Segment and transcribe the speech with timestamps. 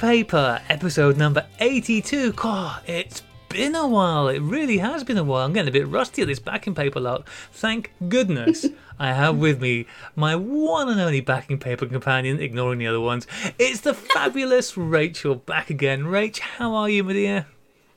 [0.00, 2.32] Paper, episode number 82.
[2.32, 4.28] God, it's been a while.
[4.28, 5.44] It really has been a while.
[5.44, 7.28] I'm getting a bit rusty at this backing paper lot.
[7.52, 8.64] Thank goodness
[8.98, 9.84] I have with me
[10.16, 13.26] my one and only backing paper companion, ignoring the other ones.
[13.58, 16.04] It's the fabulous Rachel back again.
[16.04, 17.46] Rach, how are you, my dear?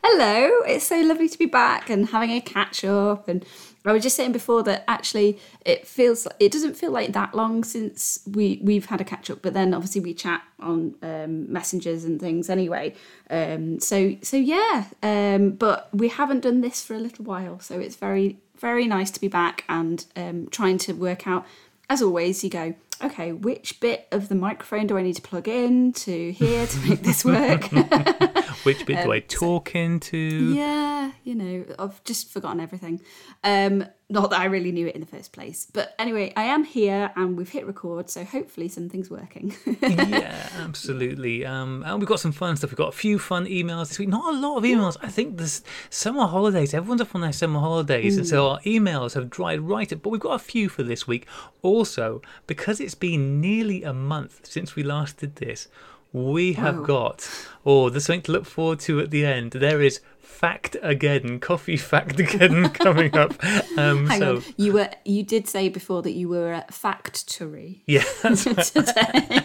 [0.04, 3.30] Hello, it's so lovely to be back and having a catch up.
[3.30, 3.46] And
[3.86, 7.64] I was just saying before that actually it feels it doesn't feel like that long
[7.64, 12.06] since we we've had a catch up, but then obviously we chat on um, messengers
[12.06, 12.94] and things anyway.
[13.30, 17.80] Um, so so yeah, um, but we haven't done this for a little while, so
[17.80, 21.46] it's very very nice to be back and um, trying to work out.
[21.90, 25.48] As always, you go okay, which bit of the microphone do I need to plug
[25.48, 27.66] in to here to make this work?
[28.64, 30.18] which bit um, do I talk so, into?
[30.18, 33.02] Yeah, you know, I've just forgotten everything.
[33.44, 35.68] Um, not that I really knew it in the first place.
[35.72, 39.56] But anyway, I am here and we've hit record, so hopefully something's working.
[39.82, 41.46] yeah, absolutely.
[41.46, 42.72] Um, and we've got some fun stuff.
[42.72, 44.10] We've got a few fun emails this week.
[44.10, 44.98] Not a lot of emails.
[45.02, 46.74] I think there's summer holidays.
[46.74, 48.16] Everyone's off on their summer holidays.
[48.16, 48.20] Mm.
[48.20, 50.02] And so our emails have dried right up.
[50.02, 51.26] But we've got a few for this week.
[51.62, 55.68] Also, because it's been nearly a month since we last did this,
[56.14, 57.28] we have got,
[57.66, 59.54] oh, there's something to look forward to at the end.
[59.54, 63.32] There is fact again, coffee fact again coming up.
[63.78, 67.84] Um, Hang so, on, you were you did say before that you were a factory.
[67.86, 69.42] Yeah, today,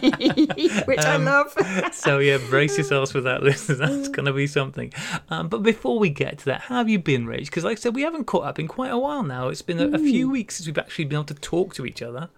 [0.86, 1.94] which um, I love.
[1.94, 3.78] so yeah, brace yourselves for that, listeners.
[3.78, 4.92] That's going to be something.
[5.30, 7.46] Um, but before we get to that, how have you been, Rach?
[7.46, 9.48] Because like I said, we haven't caught up in quite a while now.
[9.48, 12.02] It's been a, a few weeks since we've actually been able to talk to each
[12.02, 12.30] other.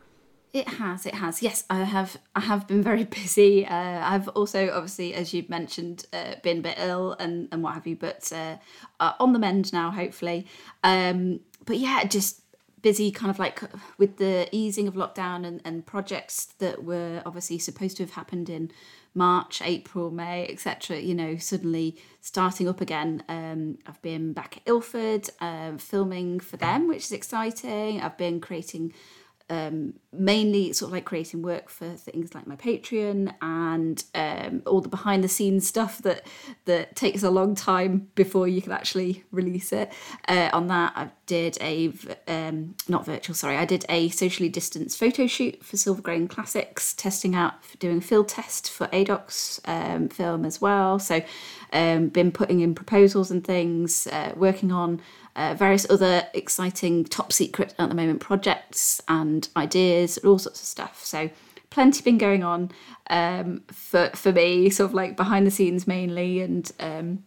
[0.52, 1.42] It has, it has.
[1.42, 2.16] Yes, I have.
[2.34, 3.66] I have been very busy.
[3.66, 7.74] Uh, I've also, obviously, as you mentioned, uh, been a bit ill and and what
[7.74, 8.56] have you, but uh,
[9.20, 10.46] on the mend now, hopefully.
[10.82, 12.42] Um, but yeah, just
[12.82, 13.62] busy, kind of like
[13.98, 18.50] with the easing of lockdown and and projects that were obviously supposed to have happened
[18.50, 18.72] in
[19.14, 20.98] March, April, May, etc.
[20.98, 23.22] You know, suddenly starting up again.
[23.28, 28.00] Um, I've been back at Ilford, um, filming for them, which is exciting.
[28.00, 28.94] I've been creating
[29.50, 34.80] um, mainly sort of like creating work for things like my Patreon and um, all
[34.80, 36.24] the behind the scenes stuff that
[36.64, 39.92] that takes a long time before you can actually release it.
[40.28, 41.92] Uh, on that, I did a
[42.28, 46.94] um, not virtual, sorry, I did a socially distanced photo shoot for Silver Grain Classics,
[46.94, 51.00] testing out doing a field test for ADOX um, film as well.
[51.00, 51.22] So,
[51.72, 55.00] um, been putting in proposals and things, uh, working on
[55.36, 60.60] uh, various other exciting top secret at the moment projects and ideas, and all sorts
[60.60, 61.04] of stuff.
[61.04, 61.30] So
[61.70, 62.70] plenty been going on
[63.08, 67.24] um, for for me, sort of like behind the scenes mainly, and um,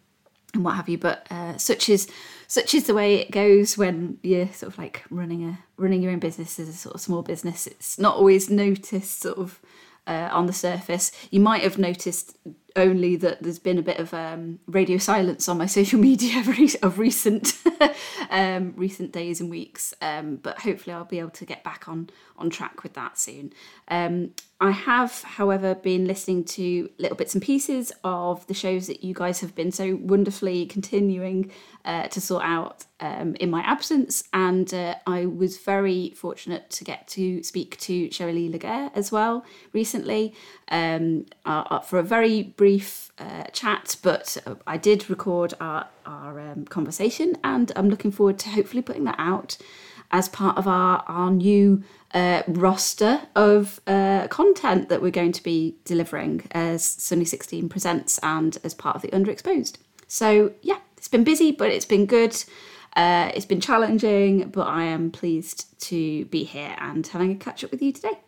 [0.54, 0.98] and what have you.
[0.98, 2.08] But uh, such is
[2.48, 6.12] such is the way it goes when you're sort of like running a running your
[6.12, 7.68] own business as a sort of small business.
[7.68, 9.60] It's not always noticed sort of
[10.06, 11.12] uh, on the surface.
[11.32, 12.38] You might have noticed
[12.76, 16.40] only that there's been a bit of um, radio silence on my social media
[16.82, 17.54] of recent
[18.30, 19.94] um, recent days and weeks.
[20.02, 23.54] Um, but hopefully, I'll be able to get back on on track with that soon.
[23.88, 24.32] Um,
[24.64, 29.14] I have, however, been listening to little bits and pieces of the shows that you
[29.14, 31.52] guys have been so wonderfully continuing
[31.84, 36.86] uh, to sort out um, in my absence, and uh, I was very fortunate to
[36.86, 40.34] get to speak to Shirley Laguerre as well recently
[40.70, 45.88] um, uh, uh, for a very brief uh, chat, but uh, I did record our,
[46.06, 49.58] our um, conversation, and I'm looking forward to hopefully putting that out
[50.14, 55.44] as part of our, our new uh, roster of uh, content that we're going to
[55.44, 59.78] be delivering as Sunny 16 presents and as part of the Underexposed.
[60.08, 62.42] So, yeah, it's been busy, but it's been good.
[62.96, 67.64] Uh, it's been challenging, but I am pleased to be here and having a catch
[67.64, 68.20] up with you today.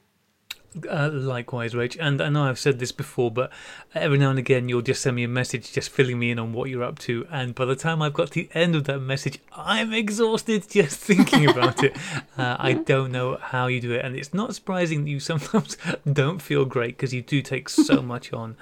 [0.90, 1.98] Uh, likewise, Rach.
[2.00, 3.52] And I know I've said this before, but
[3.94, 6.54] every now and again you'll just send me a message just filling me in on
[6.54, 7.26] what you're up to.
[7.32, 11.00] And by the time I've got to the end of that message, I'm exhausted just
[11.00, 11.96] thinking about it.
[12.38, 14.04] Uh, I don't know how you do it.
[14.04, 15.78] And it's not surprising that you sometimes
[16.12, 18.58] don't feel great because you do take so much on.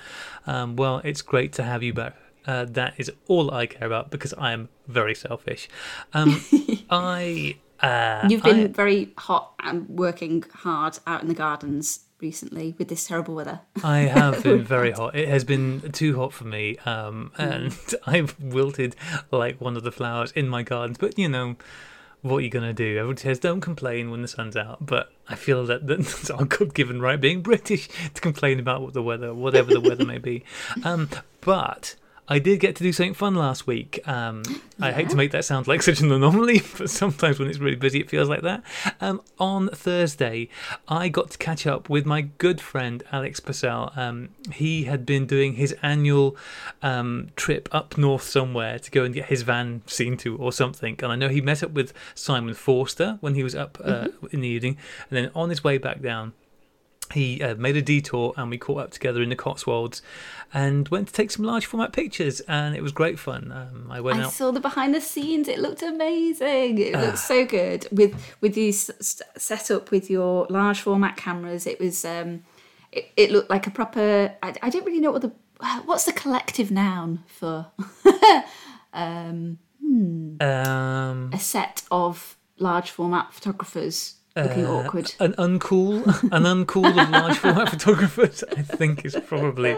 [0.45, 2.15] Um, well, it's great to have you back.
[2.45, 5.69] Uh, that is all I care about because I am very selfish.
[6.13, 6.43] Um,
[6.89, 12.73] I uh, You've been I, very hot and working hard out in the gardens recently
[12.79, 13.59] with this terrible weather.
[13.83, 15.15] I have been very hot.
[15.15, 17.41] It has been too hot for me, um, hmm.
[17.41, 17.77] and.
[18.13, 18.95] I've wilted
[19.31, 20.97] like one of the flowers in my gardens.
[20.97, 21.55] But you know,
[22.21, 22.97] what are you gonna do?
[22.97, 27.01] Everyone says don't complain when the sun's out, but I feel that that's our God-given
[27.01, 30.43] right, being British, to complain about what the weather, whatever the weather may be.
[30.83, 31.09] Um,
[31.41, 31.95] but
[32.27, 33.99] I did get to do something fun last week.
[34.07, 34.43] Um,
[34.79, 37.75] I hate to make that sound like such an anomaly, but sometimes when it's really
[37.75, 38.63] busy, it feels like that.
[39.01, 40.47] Um, on Thursday,
[40.87, 43.91] I got to catch up with my good friend Alex Purcell.
[43.95, 46.37] Um, he had been doing his annual
[46.81, 50.97] um, trip up north somewhere to go and get his van seen to or something.
[51.03, 54.41] And I know he met up with Simon Forster when he was up uh, in
[54.41, 54.77] the evening,
[55.09, 56.33] and then on his way back down
[57.11, 60.01] he uh, made a detour and we caught up together in the Cotswolds
[60.53, 63.51] and went to take some large format pictures and it was great fun.
[63.51, 64.33] Um, I went I out.
[64.33, 65.47] saw the behind the scenes.
[65.47, 66.77] It looked amazing.
[66.77, 71.67] It looked so good with with you set up with your large format cameras.
[71.67, 72.43] It was um,
[72.91, 74.35] it, it looked like a proper.
[74.41, 75.31] I, I don't really know what the
[75.85, 77.67] what's the collective noun for
[79.93, 80.37] Hmm.
[80.41, 85.13] Um, a set of large format photographers looking awkward.
[85.19, 88.43] an uncool, an uncool of large format photographers.
[88.57, 89.77] I think is probably.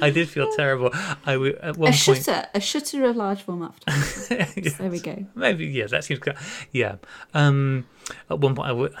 [0.00, 0.90] I did feel terrible.
[1.26, 1.96] I w- at one A point.
[2.24, 4.56] shutter, a shutter of large format photographers.
[4.56, 4.76] Yes.
[4.78, 5.24] There we go.
[5.34, 6.36] Maybe yeah, that seems good.
[6.72, 6.96] Yeah.
[7.34, 7.86] Um,
[8.30, 8.94] at one point, I w-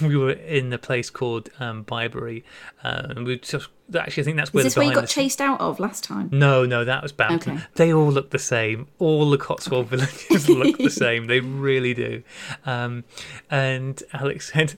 [0.08, 2.42] we were in a place called um, Bibury,
[2.84, 5.08] uh, and we just actually I think that's where Is this the where you got
[5.08, 6.28] chased out of last time?
[6.32, 7.54] No, no, that was Bampton.
[7.56, 7.64] Okay.
[7.76, 8.88] They all look the same.
[8.98, 11.26] All the Cotswold villages look the same.
[11.26, 12.22] They really do.
[12.64, 13.04] Um,
[13.50, 14.76] and Alex said,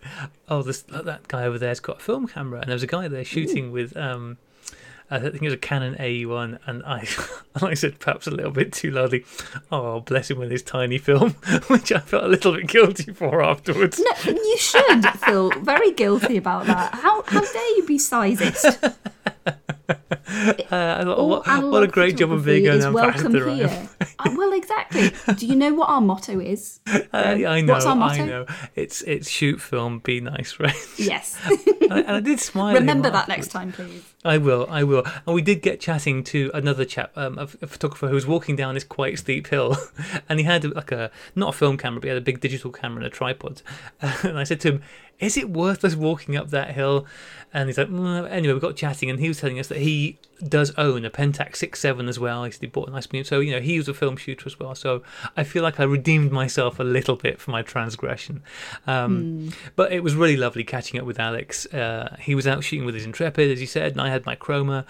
[0.48, 3.08] "Oh, this that guy over there's got a film camera," and there was a guy
[3.08, 3.96] there shooting with.
[3.96, 4.38] Um,
[5.10, 7.06] I think it was a Canon AE1, and I,
[7.54, 9.24] and I said perhaps a little bit too loudly,
[9.72, 11.30] "Oh, bless him with his tiny film,"
[11.68, 13.98] which I felt a little bit guilty for afterwards.
[13.98, 16.94] No, you should feel very guilty about that.
[16.94, 18.94] How how dare you be sizist?
[20.70, 23.50] Uh, I thought, what, what a great job of being an ambassador.
[23.50, 23.88] Here.
[24.18, 25.10] Uh, well, exactly.
[25.36, 26.80] Do you know what our motto is?
[26.86, 28.26] Uh, I know, What's our I motto?
[28.26, 28.46] know.
[28.76, 30.76] It's it's shoot film, be nice, right?
[30.98, 31.38] Yes.
[31.46, 32.74] and, I, and I did smile.
[32.74, 34.02] Remember that next time, please.
[34.24, 35.04] I will, I will.
[35.26, 38.54] And we did get chatting to another chap, um, a, a photographer who was walking
[38.54, 39.76] down this quite steep hill,
[40.28, 42.70] and he had like a not a film camera, but he had a big digital
[42.70, 43.62] camera and a tripod.
[44.22, 44.82] and I said to him,
[45.20, 47.06] "Is it worth us walking up that hill?"
[47.52, 50.18] And he's like, "Mm." "Anyway, we got chatting, and he was telling us that he
[50.46, 52.44] does own a Pentax six seven as well.
[52.44, 54.44] He said he bought a nice medium, so you know he was a film shooter
[54.46, 54.74] as well.
[54.74, 55.02] So
[55.36, 58.42] I feel like I redeemed myself a little bit for my transgression.
[58.86, 61.66] Um, But it was really lovely catching up with Alex.
[61.66, 64.36] Uh, he was out shooting with his Intrepid, as he said, and I had my
[64.36, 64.84] Chroma.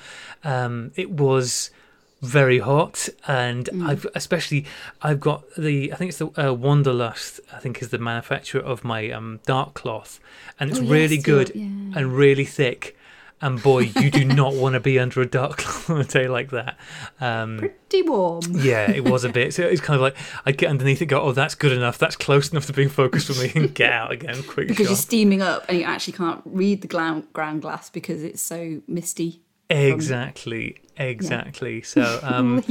[0.45, 1.71] Um, it was
[2.20, 4.65] very hot, and I've especially
[5.03, 7.41] I've got the I think it's the uh, Wanderlust.
[7.53, 10.19] I think is the manufacturer of my um, dark cloth,
[10.59, 11.62] and it's Oh, yes, really good yeah.
[11.65, 12.97] and really thick.
[13.41, 16.26] And boy, you do not want to be under a dark cloth on a day
[16.26, 16.76] like that.
[17.20, 18.43] Um, Pretty warm.
[18.50, 19.55] yeah, it was a bit.
[19.55, 21.99] So it's kind of like I'd get underneath it, go, "Oh, that's good enough.
[21.99, 24.91] That's close enough to being focused for me," and get out again, quick Because shot.
[24.91, 29.43] you're steaming up and you actually can't read the ground glass because it's so misty.
[29.70, 31.82] Exactly, exactly.
[31.82, 32.65] So, um,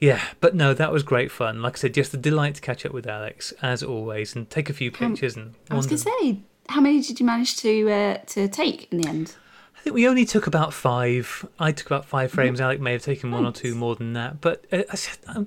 [0.00, 1.62] yeah, but no, that was great fun.
[1.62, 4.70] Like I said, just a delight to catch up with Alex as always, and take
[4.70, 5.36] a few pictures.
[5.36, 8.92] And I was going to say, how many did you manage to uh, to take
[8.92, 9.34] in the end?
[9.76, 11.46] I think we only took about five.
[11.58, 12.60] I took about five frames.
[12.60, 14.40] Alex may have taken one or two more than that.
[14.40, 15.46] But uh, I said, um,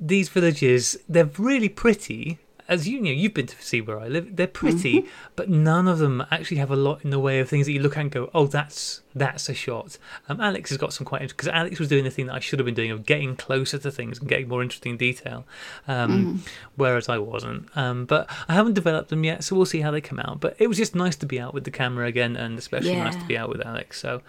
[0.00, 2.38] these villages, they're really pretty.
[2.68, 4.36] As you, know, you've been to see where I live.
[4.36, 5.06] They're pretty,
[5.36, 7.80] but none of them actually have a lot in the way of things that you
[7.80, 9.96] look at and go, "Oh, that's that's a shot."
[10.28, 12.58] Um, Alex has got some quite because Alex was doing the thing that I should
[12.58, 15.46] have been doing of getting closer to things and getting more interesting detail,
[15.86, 16.44] um,
[16.76, 17.68] whereas I wasn't.
[17.74, 20.40] Um, but I haven't developed them yet, so we'll see how they come out.
[20.40, 23.16] But it was just nice to be out with the camera again, and especially nice
[23.16, 23.98] to be out with Alex.
[23.98, 24.22] So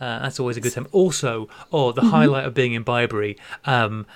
[0.00, 0.88] uh, that's always a good time.
[0.90, 4.06] Also, oh, the highlight of being in Bibury, um,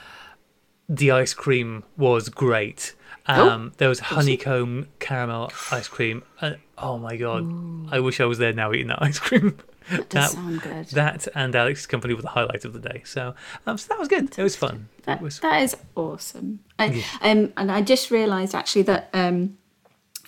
[0.88, 2.94] the ice cream was great.
[3.28, 6.22] Um, there was honeycomb caramel ice cream.
[6.40, 7.44] And, oh my god,
[7.92, 9.58] I wish I was there now eating that ice cream.
[9.90, 10.86] That does sound good.
[10.88, 13.02] that and Alex's company were the highlight of the day.
[13.04, 13.34] So,
[13.66, 14.36] um, so that was good.
[14.36, 14.88] It was fun.
[15.04, 15.40] That, was.
[15.40, 16.60] that is awesome.
[16.78, 19.56] I, um, and I just realised actually that, um,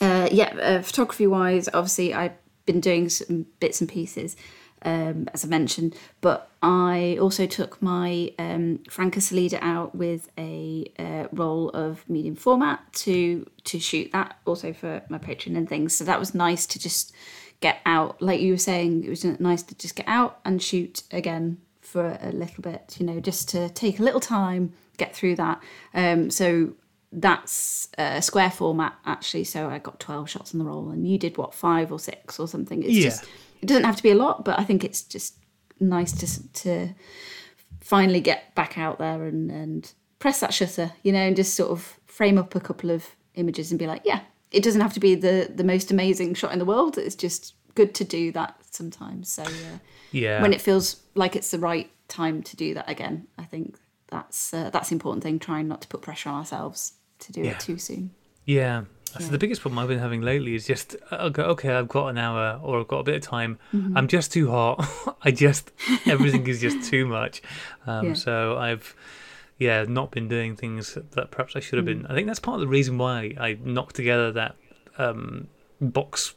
[0.01, 2.33] uh, yeah, uh, photography wise, obviously I've
[2.65, 4.37] been doing some bits and pieces,
[4.83, 10.91] um, as I mentioned, but I also took my um, Franka Solida out with a
[10.99, 15.95] uh, roll of medium format to to shoot that also for my Patreon and things.
[15.95, 17.13] So that was nice to just
[17.61, 21.03] get out, like you were saying, it was nice to just get out and shoot
[21.11, 25.37] again for a little bit, you know, just to take a little time, get through
[25.37, 25.63] that.
[25.93, 26.73] Um, so
[27.13, 29.45] that's a square format actually.
[29.45, 32.39] So I got 12 shots on the roll, and you did what, five or six
[32.39, 32.83] or something?
[32.83, 33.03] It's Yeah.
[33.05, 33.25] just,
[33.63, 35.35] it doesn't have to be a lot, but I think it's just
[35.79, 36.95] nice to, to
[37.81, 41.71] finally get back out there and, and press that shutter, you know, and just sort
[41.71, 45.01] of frame up a couple of images and be like, yeah, it doesn't have to
[45.01, 46.99] be the, the most amazing shot in the world.
[46.99, 49.31] It's just good to do that sometimes.
[49.31, 49.79] So, uh,
[50.11, 50.43] Yeah.
[50.43, 53.27] when it feels like it's the right time to do that again.
[53.39, 53.77] I think
[54.09, 55.39] that's uh, that's the important thing.
[55.39, 57.53] Trying not to put pressure on ourselves to do Yeah.
[57.53, 58.11] it too soon.
[58.45, 58.85] Yeah.
[59.13, 59.31] So Yeah.
[59.31, 62.19] the biggest problem I've been having lately is just I'll go, okay, I've got an
[62.19, 63.59] hour or I've got a bit of time.
[63.75, 63.97] Mm-hmm.
[63.97, 64.85] I'm just too hot.
[65.23, 65.73] I just
[66.07, 67.43] everything is just too much.
[67.87, 68.15] Um, Yeah.
[68.15, 68.95] So I've
[69.59, 72.03] yeah not been doing things that perhaps I should have Mm.
[72.03, 72.07] been.
[72.07, 74.57] I think that's part of the reason why I knocked together that
[74.99, 75.49] um,
[75.81, 76.35] box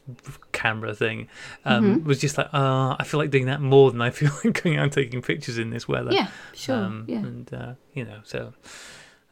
[0.52, 1.28] camera thing.
[1.64, 2.08] Um, Mm-hmm.
[2.08, 4.78] Was just like uh, I feel like doing that more than I feel like going
[4.78, 6.12] out and taking pictures in this weather.
[6.12, 6.76] Yeah, sure.
[6.76, 7.18] Um, yeah.
[7.18, 8.52] And uh, you know, so.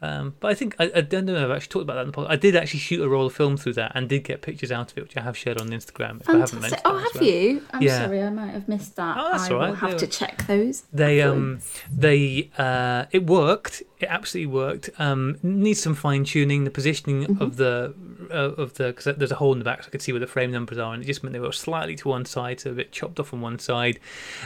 [0.03, 1.37] Um, but I think I, I don't know.
[1.37, 2.31] if I've actually talked about that in the podcast.
[2.31, 4.91] I did actually shoot a roll of film through that and did get pictures out
[4.91, 6.21] of it, which I have shared on Instagram.
[6.21, 6.61] If I haven't Fantastic.
[6.61, 7.25] mentioned Oh, have well.
[7.25, 7.63] you?
[7.73, 8.05] I'm Yeah.
[8.05, 9.17] sorry, I might have missed that.
[9.19, 10.83] Oh, that's I will have They to were- check those.
[10.93, 13.83] They um they uh it worked.
[14.01, 14.91] It absolutely worked.
[14.99, 16.65] Um, needs some fine tuning.
[16.65, 17.43] The positioning Mm-hmm.
[17.43, 17.95] of the
[18.31, 20.19] uh, of the because there's a hole in the back, so I could see where
[20.21, 22.71] the frame numbers are, and it just meant they were slightly to one side, so
[22.71, 24.01] a bit chopped off on one side,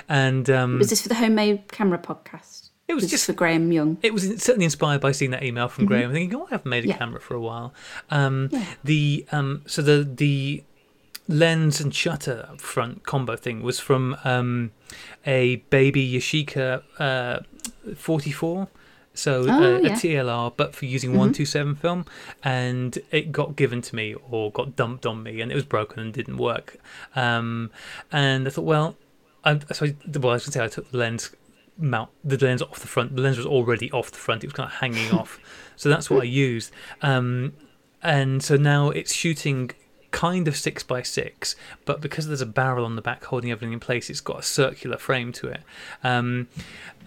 [0.08, 2.65] and um, Was this for the homemade camera podcast?
[2.88, 3.98] It was just for Graham Young.
[4.02, 6.12] it was certainly inspired by seeing that email from Graham.
[6.12, 6.90] Thinking, oh, I haven't made a Mm-hmm.
[6.90, 6.96] Yeah.
[6.98, 7.74] camera for a while.
[8.10, 8.64] Um, Yeah.
[8.84, 10.62] The um, so the the
[11.28, 14.70] lens and shutter up front combo thing was from um,
[15.26, 17.40] a baby Yashica uh,
[17.96, 18.68] 44.
[19.14, 19.94] So Oh, uh, a yeah.
[19.94, 21.16] TLR, but for using Mhm.
[21.16, 22.04] 127 film,
[22.44, 26.00] and it got given to me or got dumped on me, and it was broken
[26.00, 26.76] and didn't work.
[27.16, 27.70] Um,
[28.12, 28.94] and I thought, well,
[29.42, 31.30] I, so I, well, I was going to say I took the lens
[31.78, 33.16] mount the lens off the front.
[33.16, 35.38] The lens was already off the front; it was kind of hanging off.
[35.78, 36.72] So that's what I used.
[37.02, 37.52] Um,
[38.02, 39.72] and so now it's shooting
[40.10, 43.72] kind of six by six, but because there's a barrel on the back holding everything
[43.72, 45.60] in place, it's got a circular frame to it.
[46.04, 46.48] Um,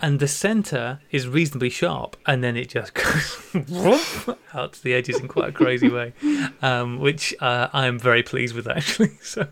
[0.02, 3.54] and the center is reasonably sharp, and then it just goes
[4.54, 6.14] out to the edges in quite a crazy way,
[6.62, 9.12] um, which uh, I am very pleased with actually.
[9.22, 9.48] So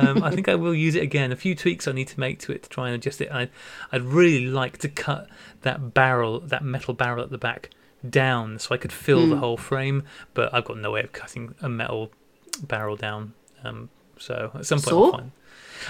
[0.00, 1.32] um, I think I will use it again.
[1.32, 3.30] A few tweaks I need to make to it to try and adjust it.
[3.32, 3.48] I,
[3.90, 5.28] I'd really like to cut
[5.62, 7.70] that barrel, that metal barrel at the back,
[8.08, 9.38] down so I could fill the Mm.
[9.40, 12.12] whole frame, but I've got no way of cutting a metal
[12.56, 13.34] barrel down.
[13.64, 15.04] Um, so at some point, Saw?
[15.06, 15.32] I'll find.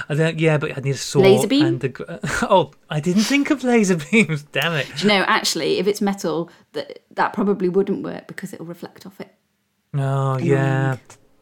[0.08, 1.64] I don't, yeah, but I need a saw Laser beam?
[1.64, 2.20] and a.
[2.50, 4.42] Oh, I didn't think of laser beams.
[4.42, 4.86] Damn it!
[4.96, 9.06] Do you know, actually, if it's metal, that that probably wouldn't work because it'll reflect
[9.06, 9.32] off it.
[9.94, 10.96] Oh yeah,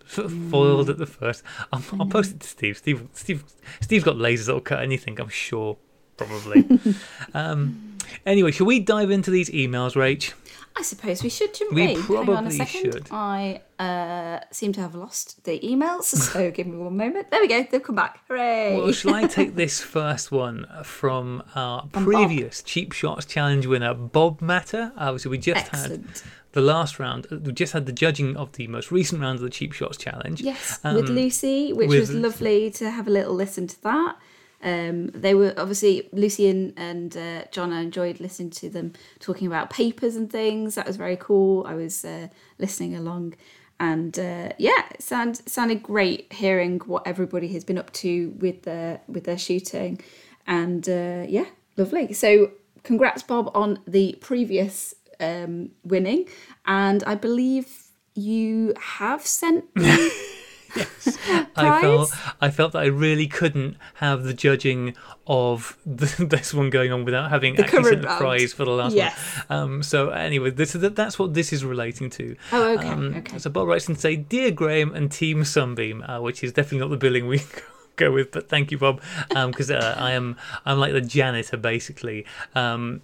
[0.04, 1.43] F- foiled at the first.
[1.73, 2.76] I'll, I'll post it to Steve.
[2.78, 3.45] Steve, Steve,
[3.81, 5.19] Steve's got lasers that'll cut anything.
[5.19, 5.76] I'm sure,
[6.16, 6.66] probably.
[7.35, 10.33] um, anyway, shall we dive into these emails, Rach?
[10.76, 11.95] I suppose we should, shouldn't We we?
[11.95, 12.93] Hang on a probably second.
[12.93, 13.09] should.
[13.12, 16.02] I uh, seem to have lost the emails,
[16.33, 17.31] so give me one moment.
[17.31, 17.64] There we go.
[17.71, 18.21] They've come back.
[18.28, 18.76] Hooray!
[18.76, 22.12] Well, shall I take this first one from our From Bob.
[22.12, 24.93] previous Cheap Shots Challenge winner, Bob Matter?
[24.97, 26.04] Obviously, we just had
[26.52, 27.28] the last round.
[27.31, 30.40] We just had the judging of the most recent round of the Cheap Shots Challenge.
[30.40, 34.16] Yes, Um, with Lucy, which with- was lovely to have a little listen to that.
[34.64, 37.73] Um, they were obviously Lucy and, and uh, John.
[37.73, 40.75] I enjoyed listening to them talking about papers and things.
[40.75, 41.66] That was very cool.
[41.66, 42.28] I was uh,
[42.59, 43.35] listening along,
[43.78, 48.62] and uh, yeah, it sound, sounded great hearing what everybody has been up to with
[48.62, 50.00] their with their shooting,
[50.47, 52.14] and uh, yeah, lovely.
[52.14, 52.52] So
[52.85, 56.26] congrats, Bob, on the previous um, winning,
[56.64, 59.64] and I believe you have sent
[60.76, 60.83] me
[61.57, 62.11] I felt?
[62.40, 64.95] I felt that I really couldn't have the judging
[65.26, 68.19] of the, this one going on without having The actually sent the round.
[68.21, 69.16] prize for the last Yes.
[69.49, 69.59] one.
[69.59, 72.37] Um, so anyway, this that, that's what this is relating to.
[72.52, 73.38] Oh, okay, Um, okay.
[73.38, 76.90] So Bob writes and say, "Dear Graham and Team Sunbeam," uh, which is definitely not
[76.90, 77.38] the billing we
[77.97, 82.27] go with, but thank you, Bob, because uh, I am I'm like the janitor basically.
[82.55, 83.03] Um,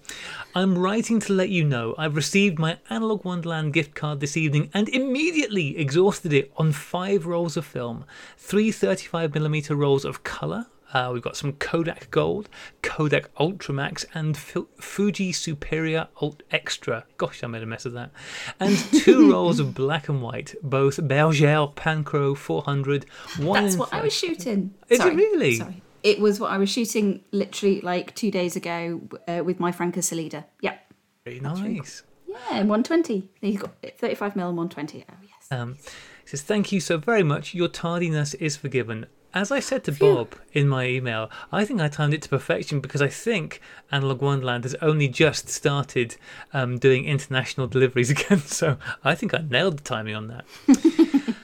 [0.54, 4.70] I'm writing to let you know I've received my Analogue Wonderland gift card this evening
[4.74, 8.04] and immediately exhausted it on five rolls of film,
[8.36, 10.66] three 35mm rolls of color.
[10.92, 12.48] Uh, we've got some Kodak Gold,
[12.82, 17.04] Kodak Ultramax, and Fu- Fuji Superior Alt Extra.
[17.16, 18.10] Gosh, I made a mess of that.
[18.58, 23.06] And two rolls of black and white, both Bergger Pancro 400.
[23.38, 24.74] One That's what I was shooting.
[24.88, 25.56] Is it really?
[25.56, 25.82] Sorry.
[26.02, 30.00] It was what I was shooting literally like two days ago uh, with my Franka
[30.00, 30.44] Solida.
[30.60, 30.76] Yeah.
[31.24, 32.02] Very nice.
[32.26, 33.28] Yeah, and 120.
[33.40, 35.04] He's got 35 mil and 120.
[35.08, 35.46] Oh, yes.
[35.50, 35.76] Um,
[36.24, 37.54] says, Thank you so very much.
[37.54, 39.06] Your tardiness is forgiven.
[39.32, 42.80] As I said to Bob in my email, I think I timed it to perfection
[42.80, 43.60] because I think
[43.92, 46.16] Analogue Wonderland has only just started
[46.52, 48.40] um, doing international deliveries again.
[48.40, 50.44] So I think I nailed the timing on that.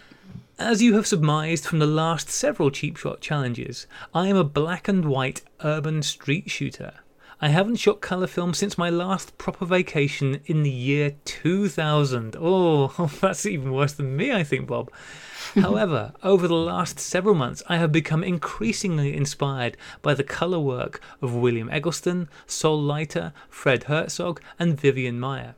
[0.58, 4.88] As you have surmised from the last several cheap shot challenges, I am a black
[4.88, 6.94] and white urban street shooter.
[7.40, 12.34] I haven't shot colour film since my last proper vacation in the year 2000.
[12.40, 14.90] Oh, that's even worse than me, I think, Bob.
[15.54, 21.00] However, over the last several months, I have become increasingly inspired by the colour work
[21.22, 25.54] of William Eggleston, Saul Leiter, Fred Herzog, and Vivian Maier.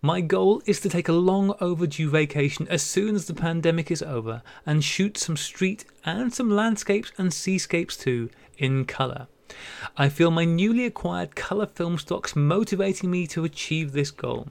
[0.00, 4.02] My goal is to take a long overdue vacation as soon as the pandemic is
[4.02, 9.26] over and shoot some street and some landscapes and seascapes too in colour.
[9.96, 14.48] I feel my newly acquired colour film stocks motivating me to achieve this goal.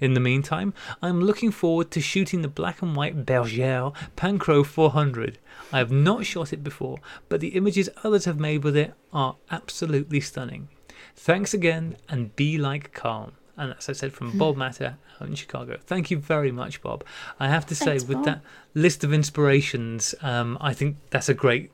[0.00, 5.38] In the meantime, I'm looking forward to shooting the black and white Bergger Pancro 400.
[5.72, 9.36] I have not shot it before, but the images others have made with it are
[9.50, 10.68] absolutely stunning.
[11.14, 13.32] Thanks again, and be like calm.
[13.56, 15.78] And that's I said from Bob Matter out in Chicago.
[15.84, 17.04] Thank you very much, Bob.
[17.40, 18.24] I have to say, Thanks, with Bob.
[18.26, 18.40] that
[18.74, 21.72] list of inspirations, um, I think that's a great,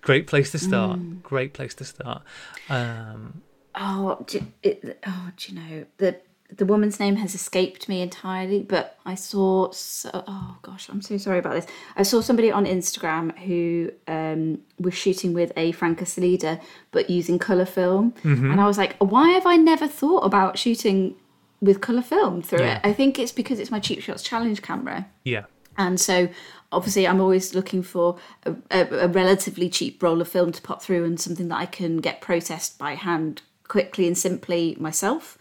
[0.00, 0.98] great place to start.
[0.98, 1.22] Mm.
[1.22, 2.22] Great place to start.
[2.68, 3.42] Um,
[3.78, 6.18] Oh, do, it, oh, do you know the
[6.54, 9.70] the woman's name has escaped me entirely, but I saw.
[9.72, 11.66] So, oh gosh, I'm so sorry about this.
[11.96, 16.60] I saw somebody on Instagram who um, was shooting with a Franka Solida,
[16.92, 21.16] but using color film, and I was like, why have I never thought about shooting
[21.60, 22.76] with color film through Yeah.
[22.76, 22.80] it?
[22.84, 25.06] I think it's because it's my cheap shots challenge camera.
[25.24, 25.44] yeah.
[25.78, 26.30] And so,
[26.72, 30.80] obviously, I'm always looking for a, a, a relatively cheap roll of film to pop
[30.80, 35.36] through and something that I can get processed by hand quickly and simply myself.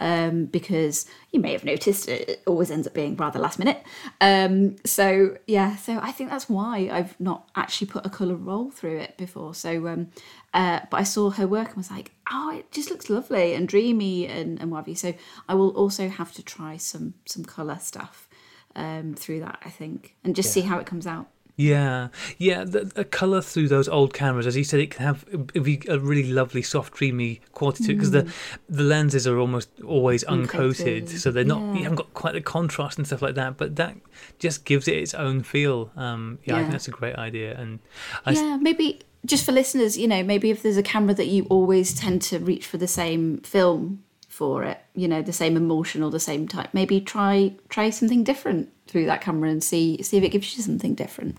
[0.00, 3.82] Um, because you may have noticed it always ends up being rather last minute.
[4.20, 8.70] Um, so yeah, so I think that's why I've not actually put a colour roll
[8.70, 9.54] through it before.
[9.54, 10.10] So, um,
[10.54, 13.66] uh, but I saw her work and was like, oh, it just looks lovely and
[13.66, 14.94] dreamy and, and what have you.
[14.94, 15.14] So
[15.48, 18.28] I will also have to try some some colour stuff
[18.76, 21.28] um, through that, I think, and just see how it comes out.
[21.58, 22.62] Yeah, yeah.
[22.62, 25.82] The, the color through those old cameras, as you said, it can have it be
[25.88, 28.32] a really lovely, soft, dreamy quality to it because the
[28.68, 31.58] the lenses are almost always uncoated, Uncoated, so they're not.
[31.58, 31.82] You yeah.
[31.82, 33.56] haven't got quite the contrast and stuff like that.
[33.56, 33.96] But that
[34.38, 35.90] just gives it its own feel.
[35.96, 37.58] Um, yeah, I think that's a great idea.
[37.58, 37.80] And
[38.24, 41.44] I, yeah, maybe just for listeners, you know, maybe if there's a camera that you
[41.50, 46.04] always tend to reach for the same film for it, you know, the same emulsion
[46.04, 50.18] or the same type, maybe try try something different through that camera and see see
[50.18, 51.36] if it gives you something different.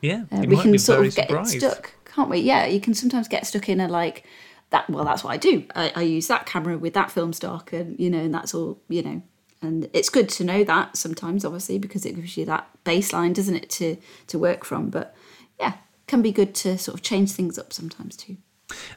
[0.00, 2.38] Yeah, Uh, we can sort of get stuck, can't we?
[2.38, 4.24] Yeah, you can sometimes get stuck in a like
[4.70, 4.88] that.
[4.88, 5.64] Well, that's what I do.
[5.74, 8.80] I, I use that camera with that film stock, and you know, and that's all.
[8.88, 9.22] You know,
[9.62, 13.56] and it's good to know that sometimes, obviously, because it gives you that baseline, doesn't
[13.56, 13.96] it, to
[14.28, 14.90] to work from.
[14.90, 15.14] But
[15.58, 15.74] yeah,
[16.06, 18.36] can be good to sort of change things up sometimes too.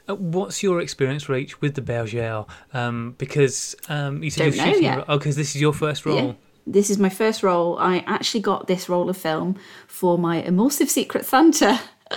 [0.08, 2.46] Uh, what's your experience, Rach, with the Bergger?
[2.72, 4.84] Um, because um, you said Don't you're know shooting.
[4.84, 5.04] yet.
[5.08, 6.36] Oh, because this is your first role.
[6.66, 7.78] This is my first role.
[7.78, 12.16] I actually got this roll of film for my EMULSIVE Secret Santa uh,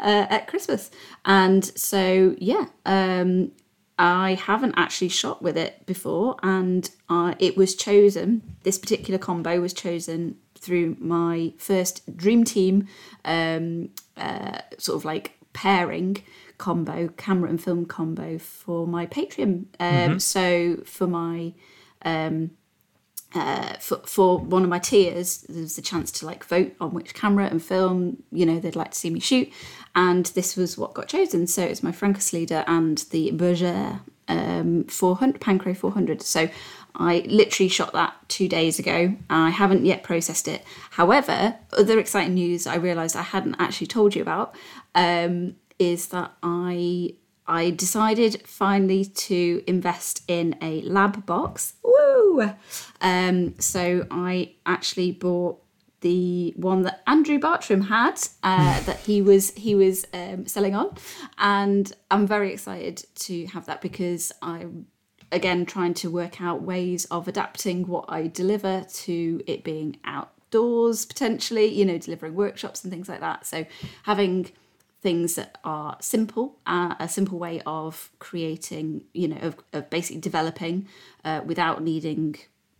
[0.00, 0.90] at Christmas.
[1.24, 3.52] And so, yeah, um,
[3.98, 6.36] I haven't actually shot with it before.
[6.42, 12.86] And uh, it was chosen, this particular combo was chosen through my first Dream Team
[13.24, 16.22] um, uh, sort of like pairing
[16.58, 19.66] combo, camera and film combo for my Patreon.
[19.78, 21.52] Um, So for my
[23.34, 27.14] uh, for, for one of my tiers, there's a chance to like vote on which
[27.14, 29.50] camera and film you know they'd like to see me shoot,
[29.94, 31.46] and this was what got chosen.
[31.46, 36.22] So it's my Franka Solida and the Bergger um, 400 Pancro 400.
[36.22, 36.48] So
[36.94, 39.14] I literally shot that two days ago.
[39.28, 40.64] I haven't yet processed it.
[40.90, 44.54] However, other exciting news I realised I hadn't actually told you about
[44.94, 47.14] um, is that I
[47.50, 51.74] I decided finally to invest in a lab box.
[51.82, 52.52] Woo!
[53.00, 55.60] Um, so I actually bought
[56.00, 60.94] the one that Andrew Bartram had uh, that he was he was um, selling on,
[61.38, 64.86] and I'm very excited to have that because I'm
[65.32, 71.04] again trying to work out ways of adapting what I deliver to it being outdoors
[71.04, 73.44] potentially, you know, delivering workshops and things like that.
[73.44, 73.66] So
[74.04, 74.52] having
[75.00, 80.20] things that are simple, uh, a simple way of creating, you know, of, of basically
[80.20, 80.86] developing
[81.24, 82.36] uh, without needing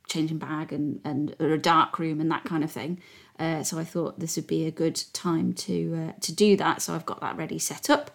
[0.09, 3.01] changing bag and, and or a dark room and that kind of thing.
[3.39, 6.83] Uh, so I thought this would be a good time to uh, to do that.
[6.83, 8.11] So I've got that ready set up.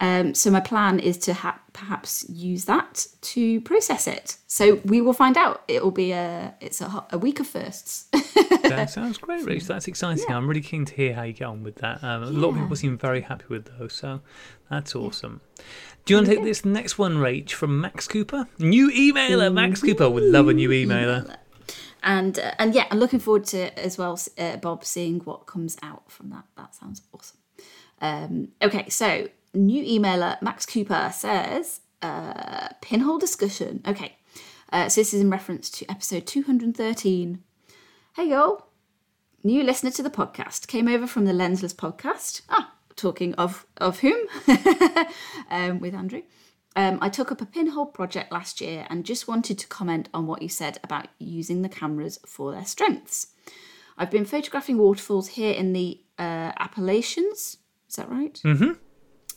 [0.00, 4.36] Um, so my plan is to ha- perhaps use that to process it.
[4.46, 5.64] So we will find out.
[5.66, 8.06] It will be a it's a, a week of firsts.
[8.68, 9.66] That sounds great, Rich.
[9.66, 10.30] That's exciting.
[10.30, 12.02] I'm really keen to hear how you get on with that.
[12.04, 14.20] Um, a lot of people seem very happy with those, so
[14.70, 15.40] that's awesome.
[16.04, 18.46] Do you want to take this next one, Rach, from Max Cooper?
[18.58, 20.08] New emailer, Max Cooper.
[20.08, 21.36] Would love a new emailer.
[22.02, 25.76] and uh, and yeah, I'm looking forward to as well, uh, Bob, seeing what comes
[25.82, 26.44] out from that.
[26.56, 27.38] That sounds awesome.
[28.00, 33.82] Um, okay, so new emailer Max Cooper says uh, pinhole discussion.
[33.86, 34.16] Okay,
[34.72, 37.42] uh, so this is in reference to episode 213.
[38.16, 38.66] Hey y'all,
[39.42, 42.42] new listener to the podcast, came over from the Lensless podcast.
[42.48, 44.26] Ah, talking of of whom?
[45.50, 46.22] um, with Andrew.
[46.76, 50.26] Um, I took up a pinhole project last year and just wanted to comment on
[50.26, 53.28] what you said about using the cameras for their strengths.
[53.96, 57.56] I've been photographing waterfalls here in the uh, Appalachians.
[57.88, 58.40] Is that right?
[58.44, 58.72] Mm-hmm.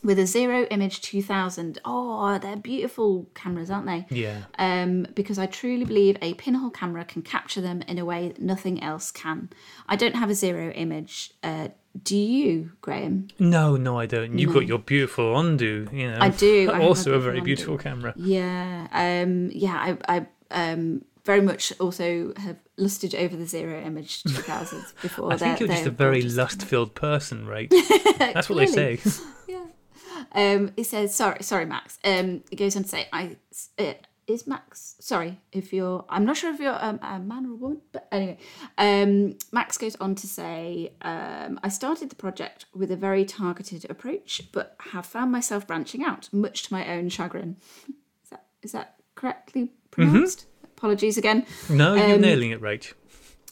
[0.03, 1.79] With a Zero Image 2000.
[1.85, 4.05] Oh, they're beautiful cameras, aren't they?
[4.09, 4.43] Yeah.
[4.57, 8.41] um, because I truly believe a pinhole camera can capture them in a way that
[8.41, 9.49] nothing else can.
[9.87, 11.33] I don't have a zero image.
[11.43, 11.69] Uh,
[12.03, 13.27] do you, Graham?
[13.37, 14.37] No, no, I don't.
[14.39, 16.17] You've got your beautiful Ondu, you know.
[16.19, 16.71] I do.
[16.73, 18.13] I also a very beautiful camera.
[18.15, 19.97] Yeah, um, yeah.
[20.07, 25.33] I, I um, very much also have lusted over the zero image 2000s before.
[25.33, 27.69] I think you're just a very lust-filled person, right?
[28.17, 28.99] That's what they say.
[30.33, 33.37] Um, he says, "Sorry, sorry, Max." Um, he goes on to say, "I
[33.79, 33.93] uh,
[34.27, 34.95] is Max.
[34.99, 36.05] Sorry if you're.
[36.09, 38.37] I'm not sure if you're um, a man or a woman, but anyway."
[38.77, 43.89] Um, Max goes on to say, um, "I started the project with a very targeted
[43.89, 47.57] approach, but have found myself branching out, much to my own chagrin."
[48.23, 50.45] Is that is that correctly pronounced?
[50.77, 51.45] Apologies again.
[51.69, 52.93] No, you're Um, nailing it, Rach.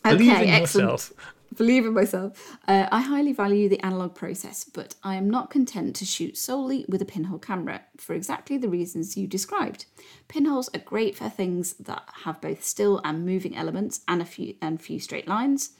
[0.03, 0.91] Believe okay, in excellent.
[0.91, 1.13] yourself.
[1.55, 2.57] Believe in myself.
[2.67, 6.85] Uh, I highly value the analog process, but I am not content to shoot solely
[6.87, 9.85] with a pinhole camera for exactly the reasons you described.
[10.27, 14.55] Pinholes are great for things that have both still and moving elements and a few
[14.61, 15.71] and few straight lines,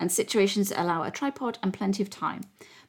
[0.00, 2.40] and situations that allow a tripod and plenty of time.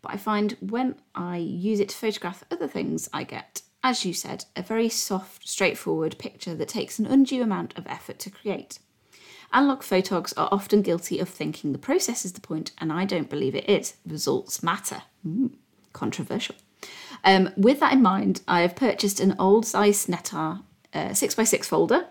[0.02, 4.14] But I find when I use it to photograph other things, I get, as you
[4.14, 8.80] said, a very soft, straightforward picture that takes an undue amount of effort to create.
[9.54, 13.30] Analog photogs are often guilty of thinking the process is the point, and I don't
[13.30, 13.96] believe it is.
[14.06, 15.04] Results matter.
[15.28, 15.52] Mm,
[15.94, 16.56] controversial.
[17.24, 22.08] Um, with that in mind, I have purchased an old Zeiss Netar uh, 6x6 folder.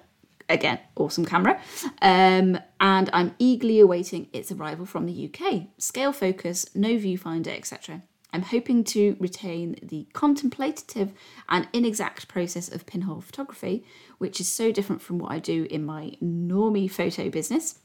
[0.49, 1.61] Again, awesome camera.
[2.03, 5.69] Um, and I'm eagerly awaiting its arrival from the UK.
[5.79, 8.03] Scale focus, no viewfinder, etc.
[8.33, 11.13] I'm hoping to retain the contemplative
[11.49, 13.85] and inexact process of pinhole photography,
[14.19, 17.81] which is so different from what I do in my normie photo business,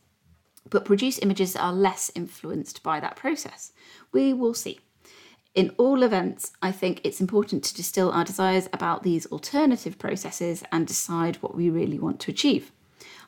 [0.69, 3.71] but produce images that are less influenced by that process.
[4.11, 4.79] We will see.
[5.53, 10.63] In all events, I think it's important to distill our desires about these alternative processes
[10.71, 12.71] and decide what we really want to achieve.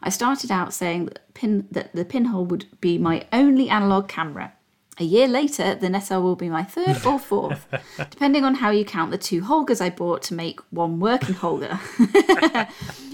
[0.01, 4.53] I started out saying that, pin, that the pinhole would be my only analog camera.
[4.99, 7.67] A year later, the Netar will be my third or fourth,
[8.10, 11.79] depending on how you count the two Holgas I bought to make one working Holga.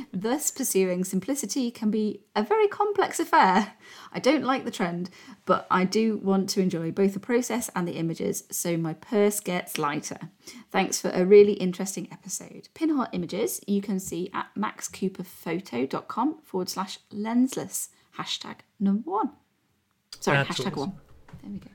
[0.16, 3.74] Thus, pursuing simplicity can be a very complex affair.
[4.14, 5.10] I don't like the trend,
[5.46, 9.40] but I do want to enjoy both the process and the images, so my purse
[9.40, 10.20] gets lighter.
[10.72, 12.70] Thanks for a really interesting episode.
[12.76, 17.90] Pinhole images you can see at maxcooperphoto.com forward slash lensless.
[18.18, 19.32] Hashtag number one.
[20.20, 20.94] Sorry, hashtag one.
[21.42, 21.73] There we go.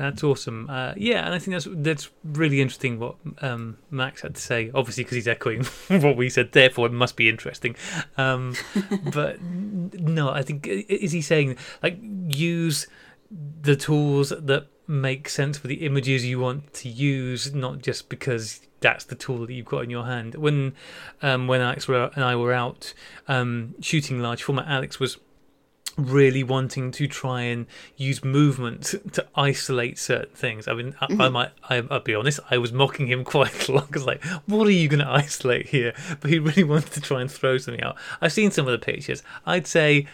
[0.00, 0.70] That's awesome.
[0.70, 4.70] Uh, yeah, and I think that's that's really interesting what um, Max had to say.
[4.74, 7.76] Obviously, because he's echoing what we said, therefore it must be interesting.
[8.16, 8.54] Um,
[9.12, 12.86] but no, I think is he saying like use
[13.60, 18.62] the tools that make sense for the images you want to use, not just because
[18.80, 20.34] that's the tool that you've got in your hand.
[20.34, 20.72] When
[21.20, 22.94] um, when Alex and I were out
[23.28, 25.18] um, shooting large format, Alex was
[26.00, 30.68] really wanting to try and use movement to isolate certain things.
[30.68, 31.32] I mean, I, I mm-hmm.
[31.32, 34.66] might, I, I'll be honest, I was mocking him quite a lot because, like, what
[34.66, 35.94] are you going to isolate here?
[36.20, 37.96] But he really wanted to try and throw something out.
[38.20, 39.22] I've seen some of the pictures.
[39.46, 40.06] I'd say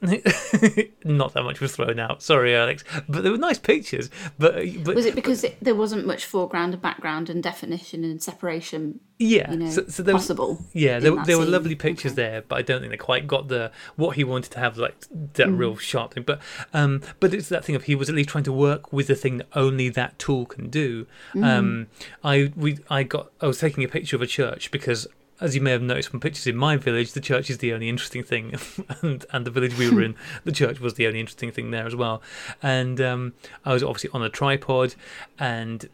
[1.04, 2.22] not that much was thrown out.
[2.22, 4.10] Sorry, Alex, but they were nice pictures.
[4.38, 4.54] But
[4.84, 9.00] but Was it because it, there wasn't much foreground and background and definition and separation,
[9.18, 10.58] yeah, you know, so, so there was, possible?
[10.72, 12.22] Yeah, in there, there were lovely pictures Okay.
[12.22, 15.00] there, but I don't think they quite got the what he wanted to have, like
[15.34, 15.58] that Mm.
[15.58, 16.24] real sharp thing.
[16.24, 16.40] But
[16.74, 19.14] um, but it's that thing of he was at least trying to work with the
[19.14, 21.06] thing that only that tool can do.
[21.34, 21.44] Mm.
[21.44, 21.86] Um,
[22.22, 25.06] I we I got I was taking a picture of a church because.
[25.40, 27.88] As you may have noticed from pictures in my village, the church is the only
[27.88, 28.54] interesting thing,
[29.02, 31.86] and and the village we were in, the church was the only interesting thing there
[31.86, 32.22] as well.
[32.62, 34.94] And um, I was obviously on a tripod,
[35.38, 35.88] and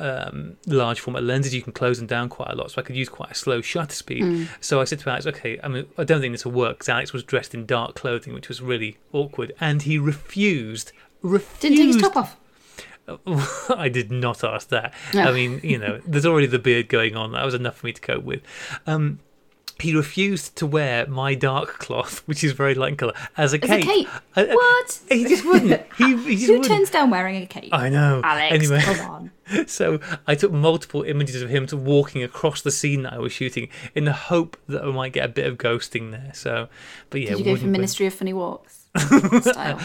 [0.00, 2.70] um, large format lenses, you can close them down quite a lot.
[2.70, 4.22] So I could use quite a slow shutter speed.
[4.22, 4.48] Mm.
[4.60, 6.88] So I said to Alex, okay, I mean, I don't think this will work because
[6.88, 9.52] Alex was dressed in dark clothing, which was really awkward.
[9.60, 10.92] And he refused.
[11.22, 11.60] Refused.
[11.60, 12.36] Didn't take his top off.
[13.76, 14.94] I did not ask that.
[15.14, 15.22] No.
[15.24, 17.32] I mean, you know, there's already the beard going on.
[17.32, 18.40] That was enough for me to cope with.
[18.86, 19.18] Um,
[19.80, 23.64] he refused to wear my dark cloth, which is very light in colour, as a
[23.64, 23.84] As a cape.
[23.86, 24.08] cape.
[24.36, 25.00] I- I- What?
[25.08, 25.82] He just wouldn't.
[25.96, 26.66] He, he just Who wouldn't.
[26.66, 27.70] turns down wearing a cape?
[27.72, 28.20] I know.
[28.22, 28.80] Alex, Anyway.
[28.82, 29.66] come on.
[29.66, 33.32] So I took multiple images of him to walking across the scene that I was
[33.32, 36.30] shooting in the hope that I might get a bit of ghosting there.
[36.34, 36.68] So,
[37.08, 38.79] but yeah, Did you go for Ministry of Funny Walks?
[39.40, 39.78] style.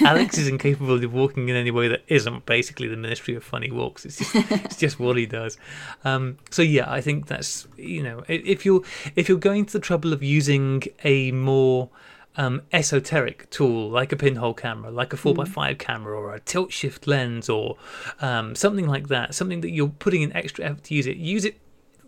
[0.00, 3.70] Alex is incapable of walking in any way that isn't basically the Ministry of Funny
[3.70, 4.04] Walks.
[4.04, 5.58] It's just, it's just what he does.
[6.04, 8.82] Um, so yeah, I think that's you know if you're
[9.14, 11.88] if you're going to the trouble of using a more
[12.36, 16.40] um, esoteric tool like a pinhole camera, like a four x five camera, or a
[16.40, 17.76] tilt shift lens, or
[18.20, 21.16] um, something like that, something that you're putting in extra effort to use it.
[21.16, 21.58] Use it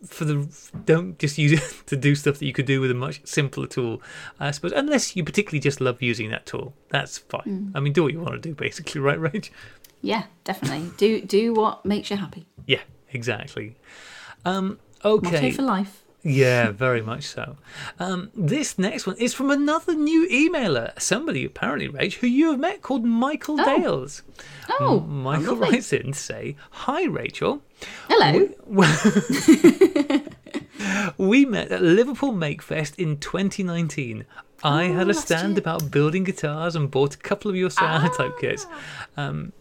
[0.06, 0.48] for the
[0.86, 3.66] don't just use it to do stuff that you could do with a much simpler
[3.66, 4.00] tool
[4.38, 8.02] i suppose unless you particularly just love using that tool that's fine i mean do
[8.02, 9.50] what you want to do basically right Rach
[10.02, 10.90] Yeah, definitely.
[10.96, 12.46] Do do what makes you happy.
[12.66, 12.80] yeah
[13.12, 13.76] exactly
[14.46, 15.99] um Motto okay for life.
[16.22, 17.56] Yeah very much so
[17.98, 22.61] um this next one is from another new emailer somebody apparently Rach who you have
[22.61, 24.22] met called michael dales
[24.78, 25.70] Oh, M- michael lovely.
[25.76, 27.62] writes in to say hi rachel
[28.09, 28.50] Hello.
[31.18, 34.24] We met at Liverpool Makefest in 2019.
[34.62, 38.66] I had a stand about building guitars and bought a couple of your cyanotype kits.
[39.16, 39.52] Um,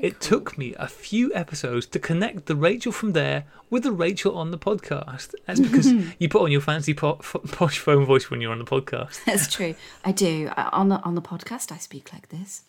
[0.00, 3.92] Very it took me a few episodes to connect the Rachel from there with the
[3.92, 5.34] Rachel on the podcast.
[5.46, 8.58] That's because you put on your fancy po- f- posh phone voice when you're on
[8.58, 9.24] the podcast.
[9.24, 9.74] That's true.
[10.04, 10.50] I do.
[10.56, 12.62] I, on the on the podcast, I speak like this.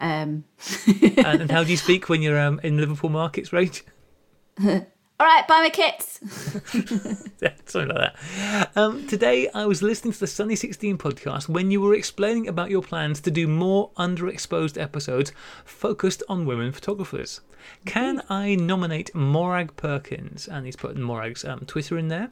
[0.00, 0.44] Um,
[0.86, 3.82] and, and how do you speak when you're um, in Liverpool markets, Rach?
[5.22, 6.18] all right, buy my kits.
[7.40, 8.70] Yeah, something like that.
[8.76, 12.70] Um, today, I was listening to the Sunny 16 podcast when you were explaining about
[12.70, 15.32] your plans to do more underexposed episodes
[15.64, 17.40] focused on women photographers.
[17.84, 20.46] Can I nominate Morag Perkins?
[20.46, 22.30] And he's put Morag's um, Twitter in there.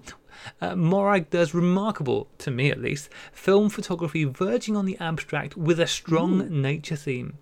[0.61, 5.81] Uh, Morag does remarkable, to me at least, film photography verging on the abstract with
[5.81, 7.38] a strong nature theme.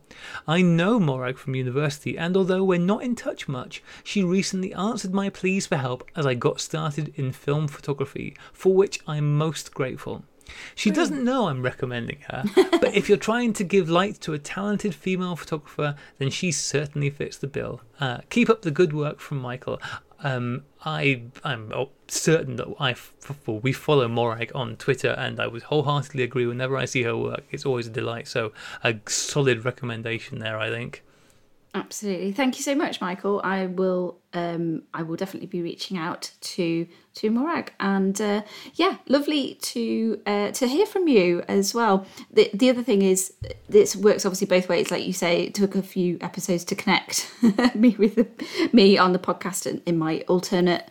[0.47, 5.15] I know Morag from university, and although we're not in touch much, she recently answered
[5.15, 9.75] my pleas for help as I got started in film photography, for which I'm most
[9.75, 10.25] grateful.
[10.75, 14.39] She doesn't know I'm recommending her, but if you're trying to give light to a
[14.39, 17.81] talented female photographer, then she certainly fits the bill.
[18.01, 19.81] Uh, keep up the good work from Michael.
[20.21, 21.73] Um, I I'm
[22.09, 26.47] certain that I f- f- we follow Morag on Twitter, and I would wholeheartedly agree.
[26.47, 28.27] Whenever I see her work, it's always a delight.
[28.27, 31.05] So a solid recommendation there, I think.
[31.75, 32.33] Absolutely.
[32.33, 33.41] Thank you so much, Michael.
[33.45, 38.43] I will um I will definitely be reaching out to to Morag and uh,
[38.75, 42.07] yeah, lovely to uh, to hear from you as well.
[42.33, 43.35] The the other thing is
[43.69, 47.31] this works obviously both ways like you say it took a few episodes to connect
[47.75, 48.29] me with the,
[48.73, 50.91] me on the podcast in, in my alternate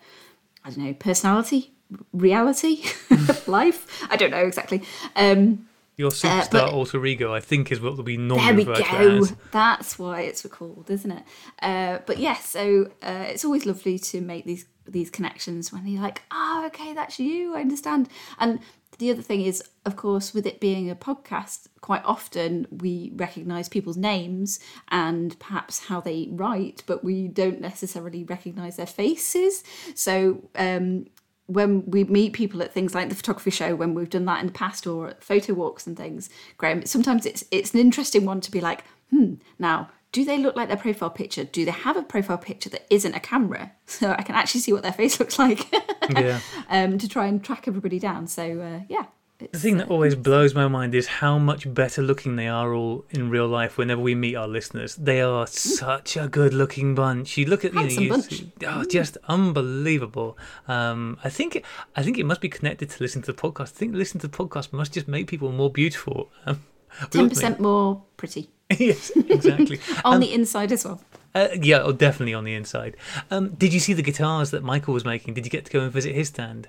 [0.63, 1.71] I don't know, personality,
[2.13, 2.83] reality,
[3.47, 4.05] life.
[4.11, 4.83] I don't know exactly.
[5.15, 8.71] Um Your superstar but- alter ego, I think, is what will be there normally we
[8.71, 9.17] referred go.
[9.17, 9.35] as.
[9.51, 11.23] That's why it's called, isn't it?
[11.59, 16.01] Uh, but yes, so uh, it's always lovely to make these these connections when you're
[16.01, 17.53] like, oh, okay, that's you.
[17.55, 18.07] I understand.
[18.39, 18.59] And
[18.99, 23.69] the other thing is, of course, with it being a podcast, quite often we recognise
[23.69, 29.63] people's names and perhaps how they write, but we don't necessarily recognise their faces.
[29.93, 31.07] So um,
[31.47, 34.47] when we meet people at things like the photography show when we've done that in
[34.47, 38.39] the past or at photo walks and things graham sometimes it's it's an interesting one
[38.41, 41.43] to be like hmm now do they look like their profile picture?
[41.43, 43.71] Do they have a profile picture that isn't a camera?
[43.89, 45.65] So i can actually see what their face looks like.
[46.09, 46.41] Yeah.
[46.69, 48.27] um to try and track everybody down.
[48.27, 49.05] So uh, yeah
[49.39, 52.73] The it's, thing that always blows my mind is how much better looking they are
[52.73, 54.95] all in real life whenever we meet our listeners.
[54.95, 57.37] They are such a good looking bunch.
[57.37, 60.39] You look at you, know, you oh, just unbelievable.
[60.67, 61.63] Um, I think
[61.95, 63.73] I think it must be connected to listen to the podcast.
[63.75, 66.29] I think listening to the podcast must just make people more beautiful.
[66.47, 66.63] Um,
[67.01, 69.79] all 10% more pretty yes, exactly.
[70.05, 70.99] on the inside as well
[71.35, 72.97] Uh, yeah, oh, definitely on the inside.
[73.29, 75.35] Um, did you see the guitars that Michael was making?
[75.35, 76.67] Did you get to go and visit his stand?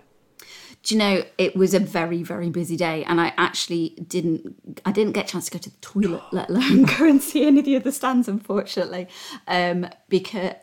[0.83, 4.93] Do you know it was a very very busy day and i actually didn't i
[4.93, 7.61] didn't get a chance to go to the toilet let alone go and see any
[7.61, 9.09] of the other stands unfortunately.
[9.47, 10.55] Um because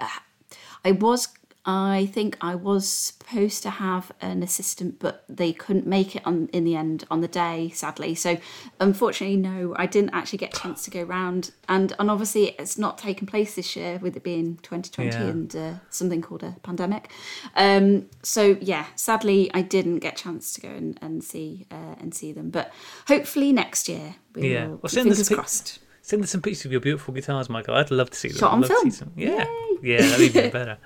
[0.84, 1.28] i was
[1.66, 6.48] i think i was supposed to have an assistant but they couldn't make it on
[6.54, 8.38] in the end on the day sadly so
[8.80, 12.78] unfortunately no i didn't actually get a chance to go round and and obviously it's
[12.78, 15.30] not taken place this year with it being 2020 Yeah.
[15.32, 17.10] and uh, something called a pandemic.
[17.56, 21.96] Um, so yeah, sadly I didn't get a chance to go and, and see uh,
[22.00, 22.72] and see them, but
[23.08, 24.68] hopefully next year we Yeah.
[24.68, 24.80] will.
[24.84, 25.80] Well, send fingers crossed.
[26.02, 27.74] Send us some pictures of your beautiful guitars, Michael.
[27.76, 28.38] I'd love to see them.
[28.38, 29.12] Shot on I'd love to see film.
[29.16, 29.46] Yeah,
[29.86, 30.78] yeah, that'd be even better.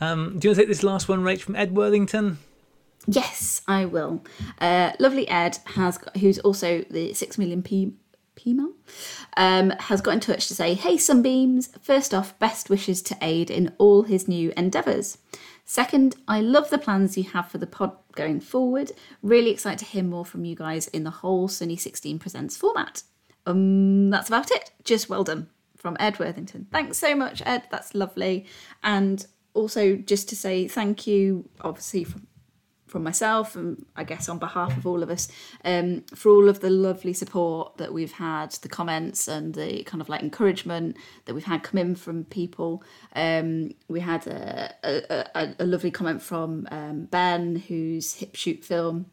[0.00, 2.38] Um, do you want to take this last one, Rach, from Ed Worthington?
[3.06, 4.22] Yes, I will.
[4.60, 7.94] Uh, lovely Ed has who's also the six million P
[8.34, 8.58] P
[9.36, 11.70] um, has got in touch to say, "Hey Sunbeams!
[11.80, 15.18] First off, best wishes to Aid in all his new endeavours.
[15.64, 18.92] Second, I love the plans you have for the pod going forward.
[19.22, 23.02] Really excited to hear more from you guys in the whole Sunny 16 Presents format.
[23.46, 24.70] um, that's about it.
[24.84, 26.66] Just well done from Ed Worthington.
[26.70, 27.62] Thanks so much, Ed.
[27.70, 28.46] That's lovely.
[28.82, 32.26] And also, just to say thank you, obviously, from,
[32.86, 35.28] from myself and I guess on behalf of all of us,
[35.64, 40.00] um, for all of the lovely support that we've had, the comments and the kind
[40.00, 42.82] of like encouragement that we've had come in from people.
[43.14, 49.06] Um, we had a, a, a, lovely comment from um, Ben, whose hip shoot film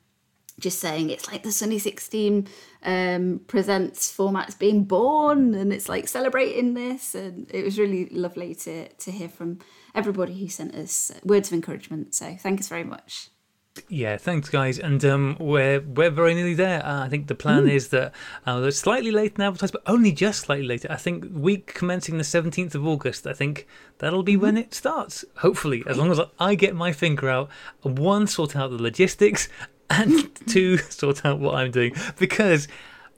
[0.60, 2.48] just saying it's like the Sunny 16
[2.84, 8.56] um, presents formats being born and it's like celebrating this and it was really lovely
[8.56, 9.60] to to hear from
[9.94, 13.30] everybody who sent us words of encouragement so thank us very much
[13.90, 16.84] Yeah, thanks, guys, and um, we're we're very nearly there.
[16.86, 18.14] Uh, I think the plan is that
[18.46, 20.88] uh, we're slightly late in advertise, but only just slightly later.
[20.90, 23.28] I think week commencing the seventeenth of August.
[23.28, 25.26] I think that'll be when it starts.
[25.40, 27.50] Hopefully, as long as I get my finger out,
[27.84, 29.50] and one sort out the logistics,
[29.90, 32.68] and to sort out what I'm doing because.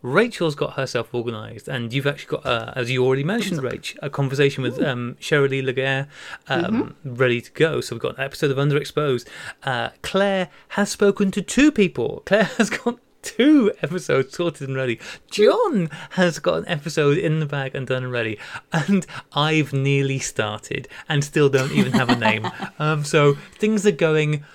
[0.04, 4.12] Rachel's got herself organised, and you've actually got, uh, as you already mentioned, Rach, a
[4.12, 6.08] conversation with um, Cheryl Laguerre
[6.48, 7.82] um, ready to go.
[7.82, 9.28] So we've got an episode of Underexposed.
[9.64, 12.22] Uh, Claire has spoken to two people.
[12.28, 15.00] Claire has got two episodes sorted and ready.
[15.30, 18.40] John has got an episode in the bag and done and ready.
[18.72, 22.48] And I've nearly started and still don't even have a name.
[22.80, 24.46] um, so things are going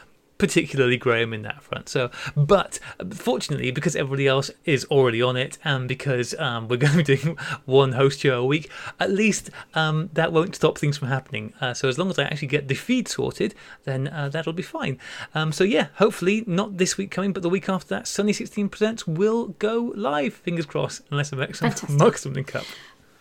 [0.43, 1.89] particularly Graham in that front.
[1.89, 2.81] So, but
[3.13, 7.17] fortunately, because everybody else is already on it, and because um, we're going to be
[7.17, 11.53] doing one host show a week, at least um, that won't stop things from happening.
[11.61, 14.65] Uh, so, as long as I actually get the feed sorted, then uh, that'll be
[14.65, 14.99] fine.
[15.33, 18.69] Um, so, yeah, hopefully not this week coming, but the week after that, Sunny 16
[18.69, 20.35] Presents will go live.
[20.35, 22.65] Fingers crossed, unless I make some, mug something up.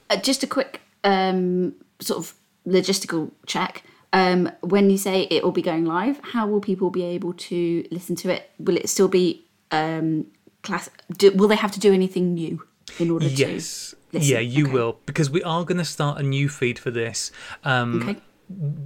[0.10, 2.34] uh, just a quick um, sort of
[2.65, 7.04] logistical check um, when you say it will be going live how will people be
[7.04, 10.26] able to listen to it will it still be um,
[10.63, 12.62] class do, will they have to do anything new
[13.00, 13.91] in order Yes.
[13.91, 14.28] to Yes.
[14.28, 14.74] Yeah, you Okay.
[14.74, 17.32] will because we are going to start a new feed for this.
[17.63, 18.19] Um, okay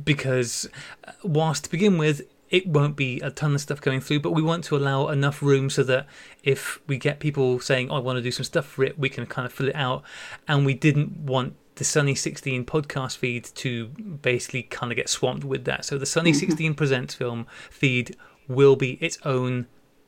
[0.04, 0.70] because
[1.08, 4.32] uh, whilst to begin with it won't be a ton of stuff going through but
[4.32, 6.06] we want to allow enough room so that
[6.44, 9.10] if we get people saying oh, i want to do some stuff for it we
[9.10, 10.04] can kind of fill it out
[10.48, 15.44] and we didn't want the sunny 16 podcast feed to basically kind of get swamped
[15.44, 15.86] with that.
[15.86, 18.16] So the sunny 16 presents film feed
[18.48, 19.68] will be its own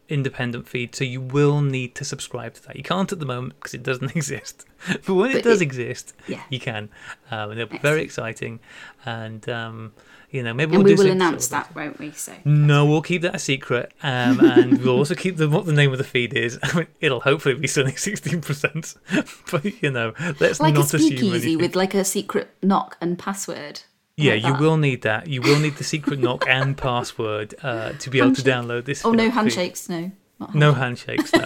[0.10, 2.78] independent feed so you will need to subscribe to that.
[2.78, 4.66] You can't at the moment because it doesn't exist.
[5.06, 6.44] But when it does it- exist yeah.
[6.50, 6.90] you can.
[7.32, 8.60] Um, and it'll be very exciting.
[9.06, 9.94] And um,
[10.30, 12.86] you know maybe and we'll we will announce sort of- that won't we so no,
[12.86, 15.98] we'll keep that a secret, um, and we'll also keep the what the name of
[15.98, 16.60] the feed is.
[16.64, 18.96] I mean, it'll hopefully be something sixteen percent,
[19.52, 23.18] but you know, let's like a not assume speakeasy with like a secret knock and
[23.18, 23.82] password
[24.20, 24.60] yeah, like you that.
[24.62, 25.28] will need that.
[25.28, 29.06] You will need the secret knock and password uh, to be able to download this.
[29.06, 31.32] oh no handshakes no not No handshakes.
[31.34, 31.46] No.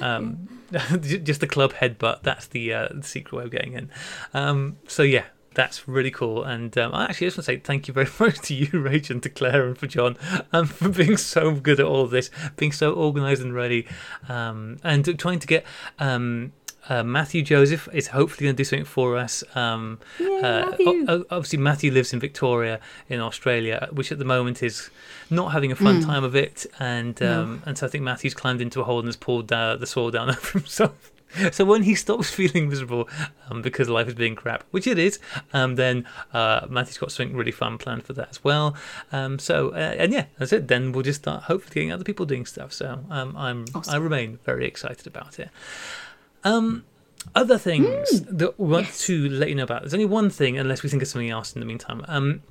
[0.00, 0.48] um,
[1.00, 2.22] just the club headbutt.
[2.22, 3.90] That's the, uh, the secret way of getting in.
[4.32, 5.24] Um, so yeah,
[5.54, 6.42] that's really cool.
[6.44, 9.14] And um, I actually just want to say thank you very much to you, Rachel,
[9.14, 10.16] and to Claire, and for John,
[10.52, 13.86] um, for being so good at all of this, being so organised and ready,
[14.28, 15.64] um, and trying to get.
[15.98, 16.52] Um,
[16.86, 19.42] uh, Matthew Joseph is hopefully going to do something for us.
[19.56, 21.06] Um, Yay, uh, Matthew.
[21.08, 24.90] o- obviously, Matthew lives in Victoria, in Australia, which at the moment is
[25.30, 28.60] not having a fun time of it, and um, and so I think Matthew's climbed
[28.60, 31.10] into a hole and has pulled uh, the soil down over himself.
[31.52, 33.08] So when he stops feeling miserable
[33.50, 35.18] um, because life is being crap, which it is,
[35.52, 38.74] um, then uh, Matthew's got something really fun planned for that as well.
[39.12, 40.68] Um, so uh, and yeah, that's it.
[40.68, 42.72] Then we'll just start hopefully getting other people doing stuff.
[42.72, 45.50] So um, I'm I remain very excited about it.
[46.42, 46.84] Um,
[47.34, 49.06] other things that we want yes.
[49.06, 49.82] to let you know about.
[49.82, 52.04] There's only one thing, unless we think of something else in the meantime.
[52.06, 52.42] Um,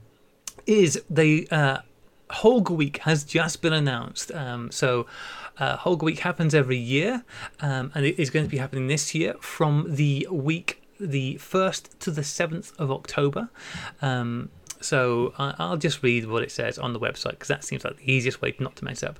[0.65, 1.79] is the uh,
[2.29, 4.31] Holga Week has just been announced.
[4.31, 5.05] Um, so
[5.57, 7.23] uh, Holga Week happens every year,
[7.59, 11.99] um, and it is going to be happening this year from the week the first
[11.99, 13.49] to the seventh of October.
[14.01, 14.49] Um,
[14.81, 18.11] so I'll just read what it says on the website because that seems like the
[18.11, 19.17] easiest way not to mess up.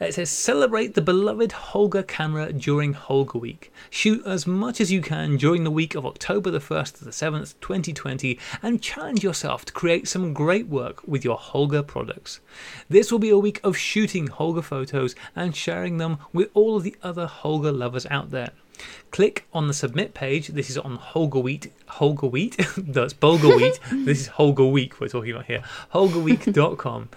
[0.00, 3.72] It says, celebrate the beloved Holga camera during Holga Week.
[3.90, 7.12] Shoot as much as you can during the week of October the 1st to the
[7.12, 12.40] 7th, 2020, and challenge yourself to create some great work with your Holga products.
[12.88, 16.82] This will be a week of shooting Holga photos and sharing them with all of
[16.82, 18.50] the other Holga lovers out there.
[19.10, 20.48] Click on the submit page.
[20.48, 21.72] This is on Holga Wheat.
[21.88, 22.56] Holga Wheat?
[22.76, 23.78] That's Bulgur Wheat.
[24.04, 25.62] this is Holga Week we're talking about here.
[25.92, 27.08] HolgaWeek.com.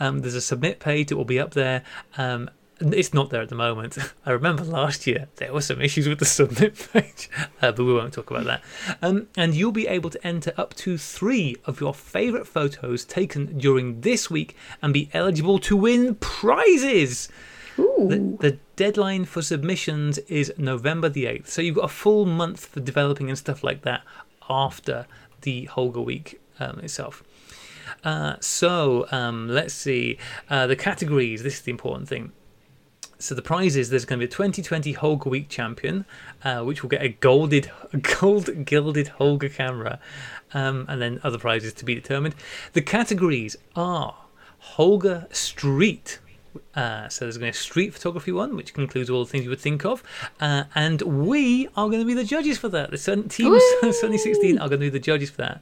[0.00, 1.82] Um, there's a submit page that will be up there.
[2.16, 2.50] Um,
[2.80, 3.96] it's not there at the moment.
[4.26, 7.30] I remember last year there were some issues with the submit page,
[7.62, 8.62] uh, but we won't talk about that.
[9.00, 13.58] Um, and you'll be able to enter up to three of your favourite photos taken
[13.58, 17.28] during this week and be eligible to win prizes.
[17.78, 18.06] Ooh.
[18.08, 21.48] The, the deadline for submissions is November the 8th.
[21.48, 24.02] So you've got a full month for developing and stuff like that
[24.48, 25.06] after
[25.42, 27.22] the Holga week um, itself.
[28.02, 30.18] Uh, so um, let's see.
[30.50, 32.32] Uh, the categories, this is the important thing.
[33.18, 36.04] So the prize is there's going to be a 2020 Holga Week champion,
[36.42, 37.70] uh, which will get a golded,
[38.20, 39.98] gold gilded Holga camera,
[40.52, 42.34] um, and then other prizes to be determined.
[42.72, 44.16] The categories are
[44.76, 46.18] Holga Street.
[46.76, 49.44] Uh, so there's going to be a street photography one, which includes all the things
[49.44, 50.02] you would think of,
[50.40, 52.90] uh, and we are going to be the judges for that.
[52.90, 53.58] The Sun, team
[53.92, 55.60] Sunny 16 are going to be the judges for that.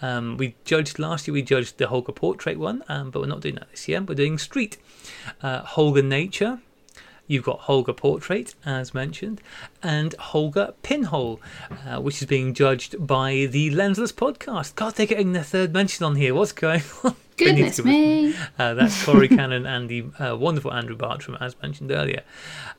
[0.00, 1.32] Um, we judged last year.
[1.32, 4.00] We judged the Holga portrait one, um, but we're not doing that this year.
[4.00, 4.78] We're doing street,
[5.42, 6.60] uh, Holga nature.
[7.28, 9.40] You've got Holga Portrait, as mentioned,
[9.82, 11.40] and Holga Pinhole,
[11.86, 14.74] uh, which is being judged by the Lensless podcast.
[14.74, 16.34] God, they're getting their third mention on here.
[16.34, 17.14] What's going on?
[17.44, 18.34] Goodness me.
[18.58, 22.22] Uh, that's Corey Cannon and the uh, wonderful Andrew Bartram, as mentioned earlier.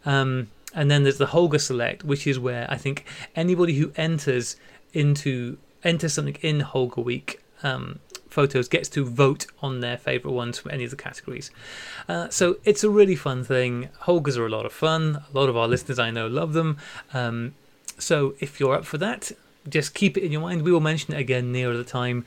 [0.06, 3.06] Um, and then there's the Holga Select, which is where I think
[3.36, 4.56] anybody who enters
[4.94, 8.00] into enters something in Holga Week um,
[8.30, 11.52] photos gets to vote on their favourite ones from any of the categories.
[12.10, 13.90] Uh, so it's a really fun thing.
[14.02, 15.24] Holgas are a lot of fun.
[15.34, 16.78] A lot of our listeners I know love them.
[17.14, 17.54] Um,
[18.00, 19.32] so if you're up for that,
[19.70, 20.64] just keep it in your mind.
[20.64, 22.26] We will mention it again nearer the time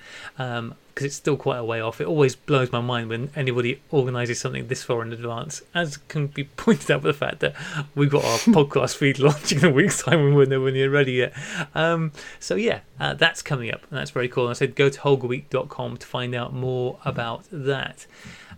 [0.97, 2.01] because it's still quite a way off.
[2.01, 6.29] It always blows my mind when anybody organises something this far in advance, as can
[6.29, 7.55] be pointed out by the fact that
[7.95, 11.13] we've got our podcast feed launching in a week's time and we're nowhere near ready
[11.13, 11.35] yet.
[11.75, 14.45] Um, so yeah, uh, that's coming up and that's very cool.
[14.45, 18.07] And I said go to holgaweek.com to find out more about that.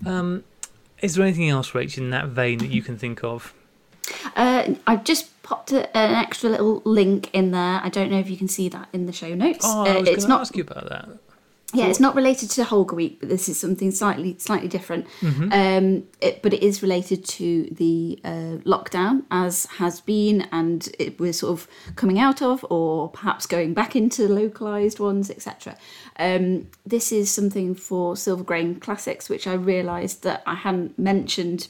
[0.07, 0.45] Um,
[1.01, 3.53] is there anything else, Rach, in that vein that you can think of?
[4.37, 7.81] Uh, I've just popped a, an extra little link in there.
[7.83, 9.65] I don't know if you can see that in the show notes.
[9.69, 10.41] Oh, I Uh, was it's going to not.
[10.43, 11.09] ask you about that.
[11.75, 15.07] Yeah, it's not related to Holga Week, but this is something slightly slightly different.
[15.21, 15.53] Mm-hmm.
[15.53, 21.21] Um, it, but it is related to the uh, lockdown, as has been, and it,
[21.21, 25.77] we're sort of coming out of, or perhaps going back into localized ones, etc.
[26.19, 31.69] Um, this is something for Silver Grain Classics, which I realised that I hadn't mentioned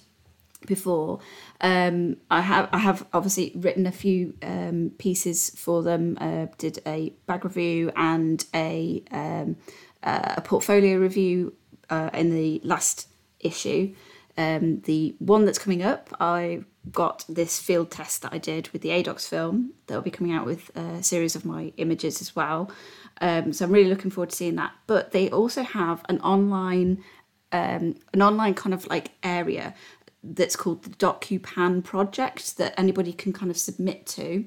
[0.67, 1.21] before.
[1.61, 6.17] Um, I have I have obviously written a few um, pieces for them.
[6.21, 9.57] Uh, did a bag review and a um,
[10.03, 11.55] uh, a portfolio review
[11.91, 13.09] uh, in the last
[13.41, 13.95] issue.
[14.37, 18.83] Um, the one that's coming up, I got this field test that I did with
[18.83, 19.73] the ADOX film.
[19.87, 22.71] That'll be coming out with a series of my images as well.
[23.21, 24.73] Um, so I'm really looking forward to seeing that.
[24.87, 27.03] But they also have an online
[27.51, 29.75] um, an online kind of like area
[30.23, 34.45] that's called the DocuPan project that anybody can kind of submit to.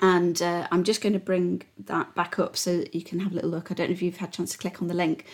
[0.00, 3.32] And uh, I'm just going to bring that back up so that you can have
[3.32, 3.70] a little look.
[3.70, 5.24] I don't know if you've had a chance to click on the link.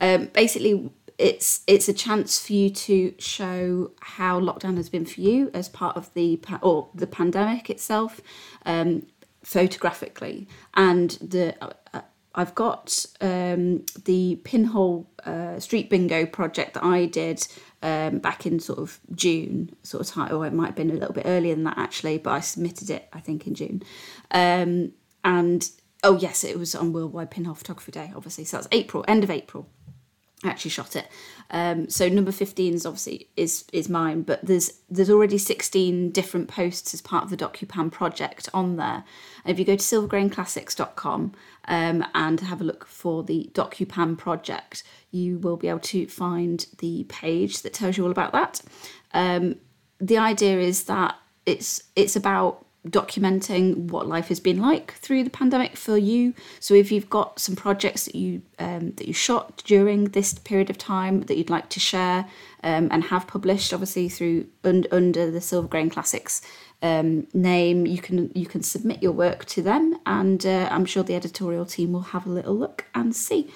[0.00, 5.20] Um, basically, it's it's a chance for you to show how lockdown has been for
[5.20, 8.20] you as part of the or the pandemic itself,
[8.66, 9.06] um,
[9.42, 10.48] photographically.
[10.74, 11.54] And the
[11.92, 12.02] uh,
[12.34, 17.46] I've got um, the Pinhole uh, Street Bingo project that I did
[17.82, 20.94] um, back in sort of June, sort of time, or it might have been a
[20.94, 23.82] little bit earlier than that actually, but I submitted it, I think, in June.
[24.30, 25.68] Um, and
[26.02, 28.44] oh, yes, it was on Worldwide Pinhole Photography Day, obviously.
[28.44, 29.68] So that's April, end of April.
[30.44, 31.08] Actually shot it.
[31.50, 36.48] Um, so number 15 is obviously is is mine, but there's there's already 16 different
[36.48, 39.04] posts as part of the DocuPan project on there.
[39.44, 41.32] And if you go to silvergrainclassics.com
[41.66, 46.66] um, and have a look for the DocuPan project, you will be able to find
[46.78, 48.60] the page that tells you all about that.
[49.12, 49.56] Um,
[50.00, 51.16] the idea is that
[51.46, 56.34] it's it's about documenting what life has been like through the pandemic for you.
[56.60, 60.70] So if you've got some projects that you um, that you shot during this period
[60.70, 62.26] of time that you'd like to share
[62.62, 66.42] um, and have published, obviously through un- under the Silver Grain Classics
[66.82, 71.02] um, name, you can you can submit your work to them, and uh, I'm sure
[71.02, 73.50] the editorial team will have a little look and see.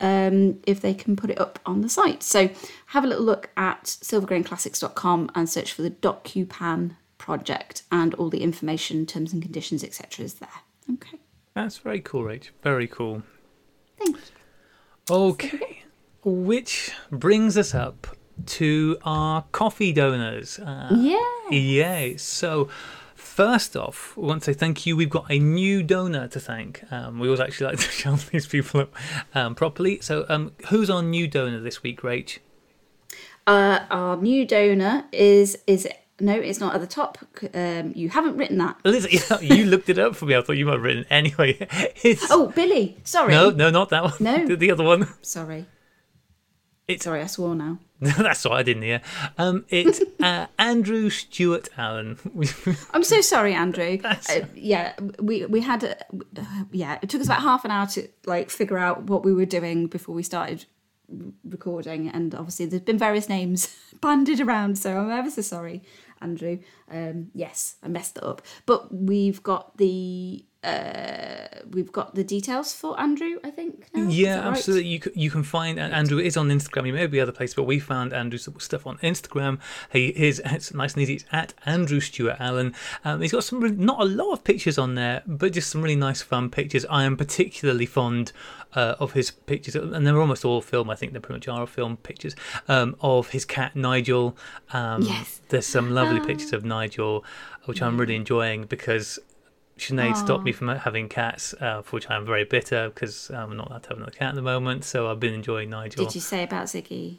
[0.00, 2.24] Um, if they can put it up on the site.
[2.24, 2.50] So
[2.86, 8.42] have a little look at silvergrainclassics.com and search for the DocuPan project and all the
[8.42, 10.26] information, terms and conditions, etc.
[10.26, 10.58] is there.
[10.92, 11.18] Okay.
[11.54, 12.50] That's very cool, Rach.
[12.62, 13.22] Very cool.
[13.98, 14.22] Thank you.
[15.10, 15.82] Okay.
[16.22, 18.06] Which brings us up
[18.58, 20.58] to our coffee donors.
[20.58, 21.50] Uh, Yeah.
[21.50, 22.16] Yay.
[22.18, 22.68] So,
[23.14, 24.94] first off, we want to say thank you.
[24.94, 26.84] We've got a new donor to thank.
[26.92, 28.94] Um, we always actually like to shout these people up
[29.34, 30.00] um, properly.
[30.02, 32.38] So, um, who's our new donor this week, Rach?
[33.46, 35.86] Uh, our new donor is is
[36.20, 37.18] no, it's not at the top.
[37.54, 38.76] Um, you haven't written that.
[38.84, 39.08] Liz,
[39.42, 40.36] you looked it up for me.
[40.36, 41.66] I thought you might have written it anyway.
[42.02, 42.96] It's, Oh, Billy.
[43.04, 43.32] Sorry.
[43.32, 44.12] no, no, not that one.
[44.20, 44.46] No.
[44.46, 45.08] the, the other one.
[45.22, 45.66] Sorry.
[46.86, 47.78] It's Sorry, I swore now.
[48.00, 49.00] that's what I didn't hear.
[49.38, 52.18] Um, it's uh, Andrew Stewart Allen.
[52.92, 53.98] I'm so sorry, Andrew.
[54.04, 54.14] Uh,
[54.54, 55.96] yeah, we we had a,
[56.38, 56.98] uh, yeah.
[57.00, 59.86] It took us about half an hour to like figure out what we were doing
[59.86, 60.66] before we started
[61.44, 64.76] recording, and obviously there's been various names banded around.
[64.76, 65.82] So I'm ever so sorry,
[66.24, 66.58] Andrew.
[66.90, 72.72] Um, yes, I messed it up, but we've got the uh, we've got the details
[72.72, 73.38] for Andrew.
[73.44, 73.86] I think.
[73.94, 74.08] Now.
[74.08, 74.46] Yeah, right?
[74.46, 74.88] absolutely.
[74.88, 76.86] You you can find and Andrew is on Instagram.
[76.86, 79.58] He may be other places, but we found Andrew's stuff on Instagram.
[79.92, 81.14] He is it's nice and easy.
[81.14, 82.74] It's at Andrew Stewart Allen.
[83.04, 85.82] Um, he's got some really, not a lot of pictures on there, but just some
[85.82, 86.84] really nice, fun pictures.
[86.90, 88.32] I am particularly fond
[88.74, 90.90] uh, of his pictures, and they're almost all film.
[90.90, 92.34] I think they're pretty much are film pictures
[92.68, 94.36] um, of his cat Nigel.
[94.72, 95.40] Um, Yes.
[95.50, 96.24] there's some lovely Oh.
[96.26, 97.24] pictures of Nigel,
[97.66, 99.18] which I'm really enjoying because
[99.78, 103.68] Sinead stopped me from having cats, uh, for which I'm very bitter because I'm not
[103.68, 104.84] allowed to have another cat at the moment.
[104.84, 106.04] So I've been enjoying Nigel.
[106.04, 107.18] Did you say about Ziggy?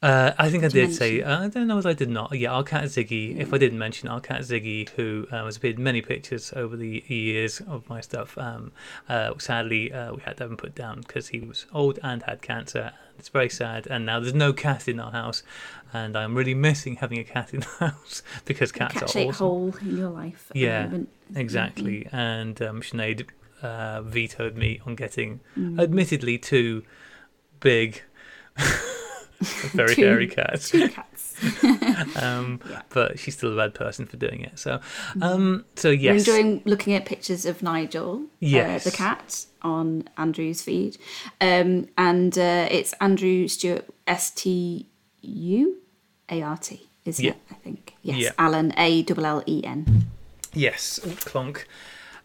[0.00, 2.08] Uh, I think I Did you did say, uh, I don't know if I did
[2.08, 2.32] not.
[2.38, 5.76] Yeah, our cat Ziggy, if I didn't mention our cat Ziggy, who um, has appeared
[5.78, 8.70] in many pictures over the years of my stuff, um,
[9.08, 12.22] uh, sadly, uh, we had to have him put down because he was old and
[12.22, 12.92] had cancer.
[13.18, 13.88] It's very sad.
[13.88, 15.42] And now there's no cat in our house.
[15.92, 19.32] And I'm really missing having a cat in the house because cats Cat are awesome.
[19.34, 20.46] hole in your life.
[20.50, 20.90] at the Yeah.
[21.34, 22.06] Exactly.
[22.12, 23.26] And um, Sinead
[23.62, 25.80] uh, vetoed me on getting, Mm.
[25.80, 26.84] admittedly, too
[27.58, 28.02] big,
[29.72, 30.70] very Two- hairy cats.
[30.70, 31.24] Two cats.
[32.20, 32.82] Um, Yeah.
[32.88, 34.58] But she's still a bad person for doing it.
[34.58, 34.80] So,
[35.22, 38.84] um, so yes, We're enjoying looking at pictures of Nigel, Yes.
[38.86, 40.98] uh, the cat, on Andrew's feed.
[41.40, 44.88] Um, and uh, it's Andrew Stewart, S T
[45.22, 45.76] U
[46.28, 47.30] A R T, isn't Yeah.
[47.32, 47.36] it?
[47.52, 47.94] I think.
[48.02, 48.18] Yes.
[48.18, 48.30] Yeah.
[48.38, 50.06] Alan, A L L E N.
[50.52, 51.64] yes, clonk.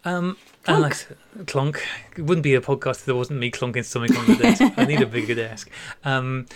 [0.06, 1.08] Um, and like
[1.46, 1.82] clonk.
[2.18, 4.62] It wouldn't be a podcast if there wasn't me clonking something on the desk.
[4.76, 5.70] I need a bigger desk.
[6.04, 6.48] Um,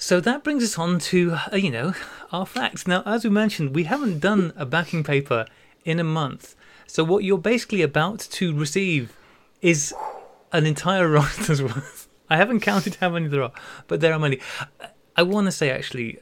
[0.00, 1.92] so that brings us on to uh, you know
[2.32, 2.86] our facts.
[2.86, 5.44] Now, as we mentioned, we haven't done a backing paper
[5.84, 6.56] in a month.
[6.86, 9.14] So what you're basically about to receive
[9.60, 9.94] is
[10.52, 12.08] an entire roster's worth.
[12.30, 13.52] I haven't counted how many there are,
[13.88, 14.40] but there are many.
[15.16, 16.18] I want to say actually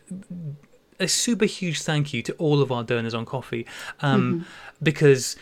[0.99, 3.65] a super huge thank you to all of our donors on coffee
[4.01, 4.45] um,
[4.83, 5.37] because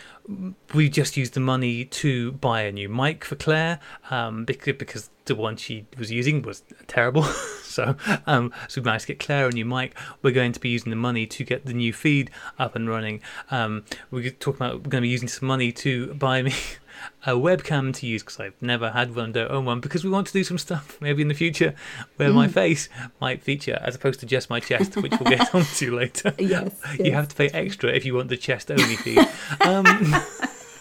[0.75, 3.81] we just used the money to buy a new mic for Claire
[4.11, 7.23] um, because, because the one she was using was terrible.
[7.77, 7.95] so,
[8.27, 9.95] um, so we managed to get Claire a new mic.
[10.23, 13.21] We're going to be using the money to get the new feed up and running.
[13.51, 16.55] Um, we're talking about we're going to be using some money to buy me
[17.27, 20.27] a webcam to use because I've never had one, don't own one because we want
[20.29, 21.75] to do some stuff maybe in the future
[22.17, 22.89] where my face
[23.21, 26.33] might feature as opposed to just my chest, which we'll get onto later.
[26.39, 27.15] Yes, you yes.
[27.15, 29.19] have to pay extra if you want the chest only feed.
[29.61, 29.85] Um,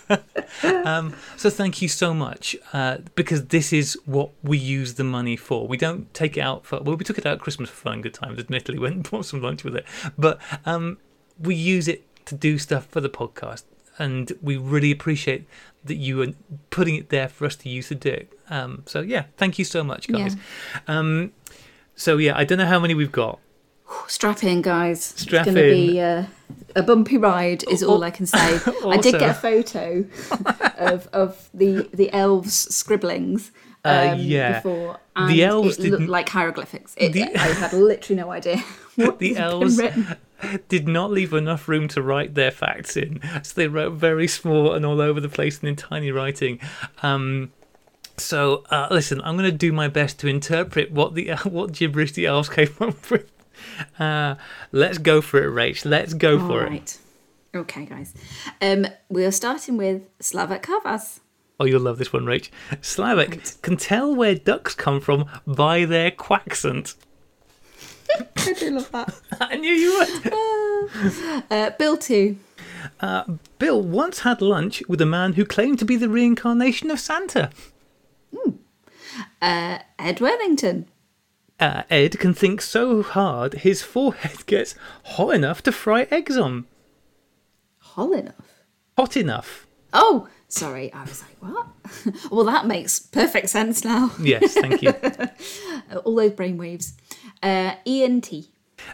[0.85, 5.35] um, so thank you so much uh, because this is what we use the money
[5.35, 5.67] for.
[5.67, 8.01] We don't take it out for well, we took it out at Christmas for fun
[8.01, 8.39] good times.
[8.39, 9.85] Admittedly, went and bought some lunch with it,
[10.17, 10.97] but um,
[11.39, 13.63] we use it to do stuff for the podcast,
[13.97, 15.47] and we really appreciate
[15.83, 16.27] that you are
[16.69, 18.33] putting it there for us to use to do it.
[18.49, 20.35] Um, so yeah, thank you so much, guys.
[20.87, 21.31] Um,
[21.95, 23.39] so yeah, I don't know how many we've got.
[24.07, 25.03] Strap in, guys.
[25.03, 26.23] Strap it's going to be uh,
[26.75, 28.37] a bumpy ride, is all I can say.
[28.85, 30.05] I did get a photo
[30.77, 33.51] of of the the elves' scribblings.
[33.83, 34.59] Uh, Um, yeah.
[34.61, 36.95] Before, The elves it looked like hieroglyphics.
[36.97, 38.57] It, The- I had literally no idea
[38.95, 39.79] what The elves
[40.69, 44.73] did not leave enough room to write their facts in, so they wrote very small
[44.73, 46.59] and all over the place and in tiny writing.
[47.03, 47.51] Um,
[48.17, 52.13] so uh, listen, I'm going to do my best to interpret what the what gibberish
[52.13, 53.31] the elves came up with.
[53.99, 54.35] Uh,
[54.71, 55.85] let's go for it, Rach.
[55.85, 56.69] Let's go All for it.
[56.69, 56.97] right.
[57.55, 58.13] Okay, guys.
[58.61, 61.19] Um, we are starting with Slavak Kavas.
[61.59, 62.49] Oh, you'll love this one, Rach.
[62.81, 63.57] Slavic Right.
[63.61, 66.95] can tell where ducks come from by their quackscent.
[68.37, 69.13] I do love that.
[69.39, 70.33] I knew you would.
[71.51, 72.37] Uh, Bill 2.
[73.59, 77.49] Bill once had lunch with a man who claimed to be the reincarnation of Santa.
[79.41, 80.87] Uh, Ed Worthington.
[81.59, 86.65] Uh, Ed can think so hard his forehead gets hot enough to fry eggs on.
[87.79, 88.63] Hol enough.
[88.97, 89.65] Hot enough.
[89.93, 90.91] Oh, sorry.
[90.91, 91.67] I was like, what?
[92.31, 94.11] well, that makes perfect sense now.
[94.19, 94.93] Yes, thank you.
[96.03, 96.93] All those brainwaves.
[97.41, 98.49] Uh, Ian T.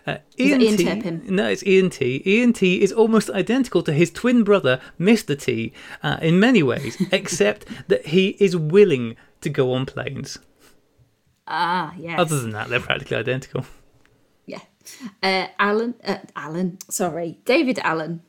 [0.06, 0.86] Uh, Ian Ian T.
[0.86, 1.24] Turpin?
[1.28, 2.22] No, it's Ian T.
[2.26, 2.82] Ian T.
[2.82, 5.40] is almost identical to his twin brother, Mr.
[5.40, 10.38] T, uh, in many ways, except that he is willing to go on planes.
[11.54, 12.18] Ah, yes.
[12.20, 13.66] Other than that, they're practically identical.
[14.46, 14.60] yeah.
[15.22, 15.96] Uh, Alan.
[16.04, 16.78] Uh, Alan.
[16.90, 17.40] Sorry.
[17.46, 18.22] David Allen.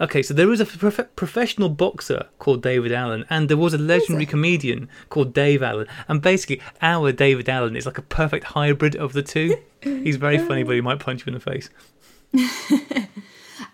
[0.00, 3.78] Okay, so there was a prof- professional boxer called David Allen, and there was a
[3.78, 5.86] legendary comedian called Dave Allen.
[6.08, 9.56] And basically, our David Allen is like a perfect hybrid of the two.
[9.82, 11.70] He's very funny, but he might punch you in the face.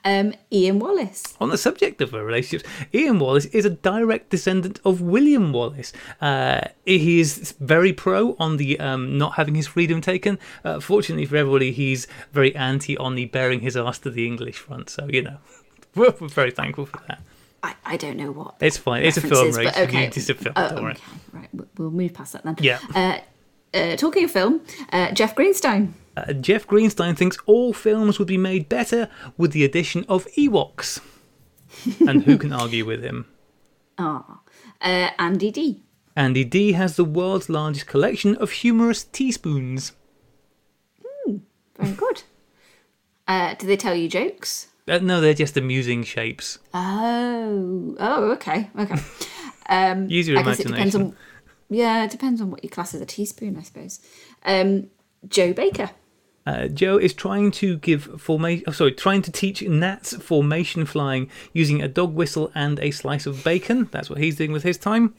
[0.05, 1.23] Um, Ian Wallace.
[1.41, 5.93] On the subject of relationships, Ian Wallace is a direct descendant of William Wallace.
[6.21, 10.39] Uh, he is very pro on the um, not having his freedom taken.
[10.65, 14.57] Uh, fortunately for everybody, he's very anti on the bearing his ass to the English
[14.59, 14.91] front.
[14.91, 15.39] So, you know,
[15.95, 17.21] we're, we're very thankful for that.
[17.63, 18.55] I, I don't know what.
[18.61, 19.03] It's fine.
[19.03, 19.77] It's a film, right?
[19.77, 20.07] Okay.
[20.07, 20.53] It's a film.
[20.57, 20.93] Oh, don't worry.
[20.93, 21.03] okay,
[21.33, 21.49] right.
[21.53, 22.57] we- We'll move past that then.
[22.61, 22.79] Yeah.
[22.95, 23.19] Uh,
[23.75, 24.61] uh, talking of film,
[24.93, 25.93] uh, Jeff Greenstein.
[26.17, 31.01] Uh, Jeff Greenstein thinks all films would be made better with the addition of Ewoks.
[32.09, 33.27] and who can argue with him?
[33.99, 34.41] Ah,
[34.81, 35.83] uh, Andy D.
[36.17, 39.93] Andy D has the world's largest collection of humorous teaspoons.
[41.79, 42.23] Very good.
[43.27, 44.69] Uh, do they tell you jokes?
[44.89, 46.59] Uh, no, they're just amusing shapes.
[46.75, 48.97] Oh, oh, okay, okay.
[49.71, 51.28] Um, Use your I guess it depends imagination.
[51.71, 54.01] Yeah, it depends on what you class as a teaspoon, I suppose.
[54.45, 54.89] Um,
[55.29, 55.91] Joe Baker.
[56.47, 58.65] Uh, Joe is trying to give formation.
[58.67, 63.27] Oh, sorry, trying to teach gnats formation flying using a dog whistle and a slice
[63.27, 63.89] of bacon.
[63.91, 65.15] That's what he's doing with his time.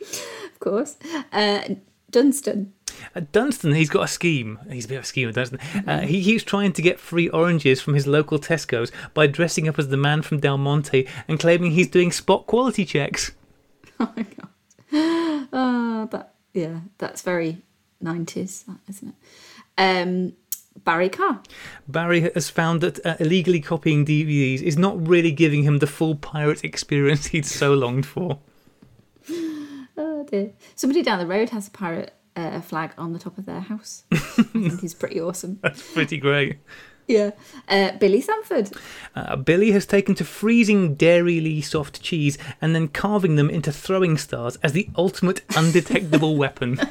[0.00, 0.96] of course.
[1.32, 1.60] Uh,
[2.10, 2.72] Dunstan.
[3.14, 4.58] Uh, Dunstan, he's got a scheme.
[4.68, 5.60] He's a bit of a schemer, Dunstan.
[5.86, 9.78] Uh, he keeps trying to get free oranges from his local Tesco's by dressing up
[9.78, 13.30] as the man from Del Monte and claiming he's doing spot quality checks.
[14.00, 14.48] Oh my god.
[14.92, 17.58] Oh, that yeah, that's very
[18.00, 19.14] nineties, isn't it?
[19.78, 20.34] Um,
[20.84, 21.40] Barry Carr.
[21.88, 26.14] Barry has found that uh, illegally copying DVDs is not really giving him the full
[26.14, 28.38] pirate experience he'd so longed for.
[29.94, 30.52] Oh dear.
[30.74, 34.04] Somebody down the road has a pirate uh, flag on the top of their house.
[34.10, 35.58] I think he's pretty awesome.
[35.62, 36.60] That's pretty great.
[37.06, 37.30] Yeah.
[37.68, 38.70] Uh, Billy Sanford.
[39.14, 44.16] Uh, Billy has taken to freezing dairyly soft cheese and then carving them into throwing
[44.16, 46.80] stars as the ultimate undetectable weapon.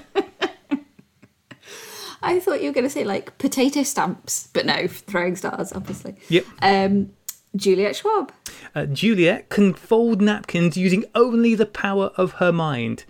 [2.24, 6.16] I thought you were going to say like potato stamps, but no, throwing stars, obviously.
[6.30, 6.45] Yep.
[6.62, 7.14] Um,
[7.55, 8.32] Juliet Schwab.
[8.76, 13.05] Uh, Juliet can fold napkins using only the power of her mind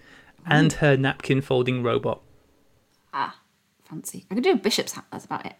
[0.45, 2.21] and her napkin folding robot.
[3.13, 3.39] Ah,
[3.83, 4.25] fancy.
[4.31, 5.05] I could do a bishop's hat.
[5.11, 5.55] That's about it.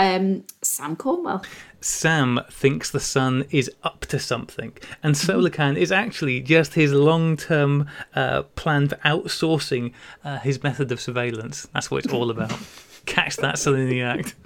[0.00, 1.44] Um, Sam Cornwell.
[1.82, 4.72] Sam thinks the sun is up to something,
[5.02, 9.92] and Solarcan is actually just his long term uh, plan for outsourcing
[10.24, 11.68] uh, his method of surveillance.
[11.74, 12.58] That's what it's all about.
[13.04, 14.36] Catch that sun in the act.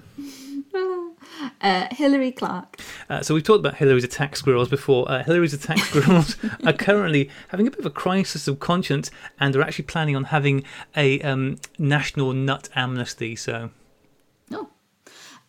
[1.60, 2.80] Uh, Hilary Clark.
[3.08, 5.08] Uh, so we've talked about Hillary's attack squirrels before.
[5.08, 9.54] Uh, Hillary's attack squirrels are currently having a bit of a crisis of conscience, and
[9.54, 10.64] are actually planning on having
[10.96, 13.36] a um, national nut amnesty.
[13.36, 13.70] So.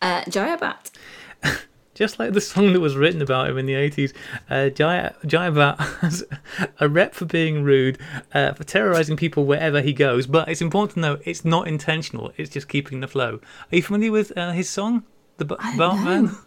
[0.02, 0.90] Uh, Jaya Bhatt.
[1.94, 4.12] just like the song that was written about him in the 80s,
[4.50, 6.24] uh, Jaya, Jaya Bhatt has
[6.78, 7.98] a rep for being rude,
[8.34, 10.26] uh, for terrorizing people wherever he goes.
[10.26, 12.32] But it's important to know it's not intentional.
[12.36, 13.40] It's just keeping the flow.
[13.72, 15.04] Are you familiar with uh, his song,
[15.38, 16.30] the B- I Bart know.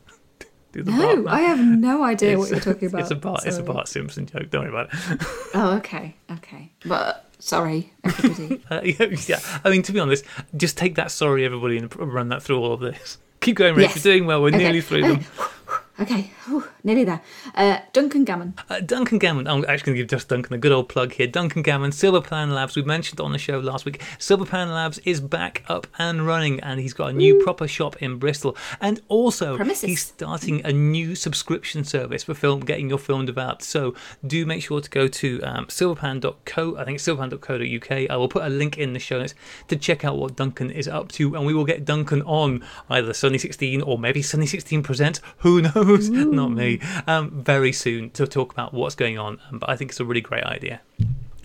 [0.76, 1.28] No, Bart Man.
[1.28, 3.02] I have no idea what you're talking about.
[3.02, 3.44] It's a Bart.
[3.44, 4.52] It's a Bart Simpson joke.
[4.52, 5.28] Don't worry about it.
[5.56, 6.72] Oh, okay, okay.
[6.86, 8.64] But sorry, everybody.
[8.70, 10.26] Uh, yeah, yeah, I mean, to be honest,
[10.56, 13.18] just take that sorry, everybody, and run that through all of this.
[13.42, 13.88] Keep going, Rich.
[13.96, 14.06] Yes.
[14.06, 14.42] We're doing well.
[14.42, 14.58] We're Okay.
[14.58, 15.26] nearly through them.
[16.00, 17.22] okay, whew, nearly there.
[17.56, 18.54] Uh, Duncan Gammon.
[18.70, 21.28] Uh, Duncan Gammon, I'm actually going to give just Duncan a good old plug here.
[21.28, 24.02] Duncan Gammon, Silver Pan Labs, we mentioned on the show last week.
[24.18, 28.02] Silver Pan Labs is back up and running, and he's got a new proper shop
[28.02, 28.56] in Bristol.
[28.80, 29.90] And also, Premises.
[29.90, 33.64] he's starting a new subscription service for film, getting your film developed.
[33.64, 33.94] So
[34.26, 38.10] do make sure to go to um, silverpan.co, I think it's silverpan.co.uk.
[38.10, 39.36] I will put a link in the show notes
[39.68, 43.14] to check out what Duncan is up to, and we will get Duncan on either
[43.14, 45.89] Sunny 16 or maybe Sunny 16 Presents, who knows?
[46.32, 46.80] Not me.
[47.08, 50.06] Um, very soon to talk about what's going on, um, but I think it's a
[50.06, 50.82] really great idea.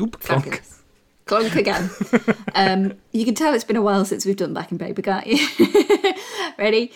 [0.00, 0.42] Oop, clonk.
[0.42, 0.82] Fabulous.
[1.26, 1.90] Clunk again.
[2.54, 5.38] um, you can tell it's been a while since we've done Backing Paper, can't you?
[6.58, 6.92] Ready?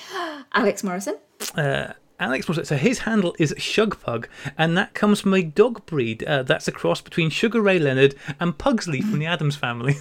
[0.53, 1.17] Alex Morrison.
[1.55, 4.27] Uh, Alex Morissette, so his handle is Shugpug,
[4.59, 8.17] and that comes from a dog breed uh, that's a cross between Sugar Ray Leonard
[8.41, 9.97] and Pugsley from the Addams family.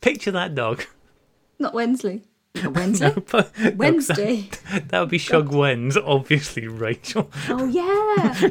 [0.00, 0.84] Picture that dog.
[1.58, 2.24] Not Wensley.
[2.64, 3.14] Wednesday?
[3.32, 4.48] No, Wednesday.
[4.70, 7.30] That, that would be Shug Wens, obviously, Rachel.
[7.48, 8.50] Oh, yeah.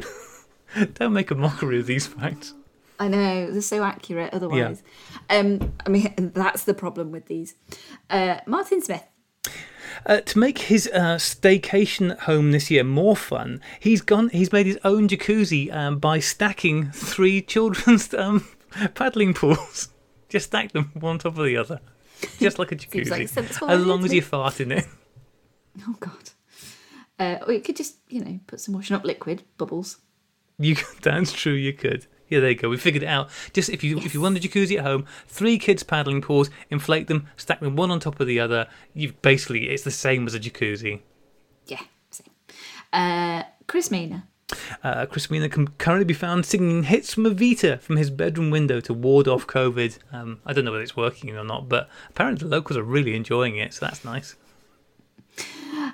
[0.94, 2.54] Don't make a mockery of these facts.
[2.98, 4.32] I know they're so accurate.
[4.32, 4.82] Otherwise,
[5.28, 7.54] um, I mean that's the problem with these.
[8.08, 9.02] Uh, Martin Smith.
[10.06, 14.28] Uh, to make his uh, staycation home this year more fun, he's gone.
[14.28, 18.46] He's made his own jacuzzi um, by stacking three children's um,
[18.94, 19.88] paddling pools.
[20.28, 21.80] Just stack them one on top of the other,
[22.38, 23.10] just like a jacuzzi.
[23.10, 24.86] like a as long as you fart in it.
[25.88, 26.30] Oh God.
[27.18, 29.98] Uh, or you could just, you know, put some washing up liquid, bubbles.
[30.56, 31.52] You could, that's true.
[31.52, 32.06] You could.
[32.28, 32.68] Yeah, there you go.
[32.68, 33.28] We figured it out.
[33.52, 37.06] Just if you if you want a jacuzzi at home, three kids paddling pools, inflate
[37.08, 38.66] them, stack them one on top of the other.
[38.94, 41.00] You basically it's the same as a jacuzzi.
[41.66, 42.28] Yeah, same.
[42.92, 44.28] Uh, Chris Mina.
[44.82, 48.80] Uh, Chris Mina can currently be found singing hits from Evita from his bedroom window
[48.80, 49.98] to ward off COVID.
[50.12, 53.14] Um, I don't know whether it's working or not, but apparently the locals are really
[53.16, 54.36] enjoying it, so that's nice.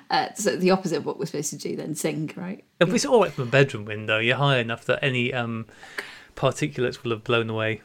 [0.09, 2.63] Uh, so the opposite of what we're supposed to do then, sing, right?
[2.79, 5.67] If it's all right from a bedroom window, you're high enough that any um,
[6.35, 7.81] particulates will have blown away.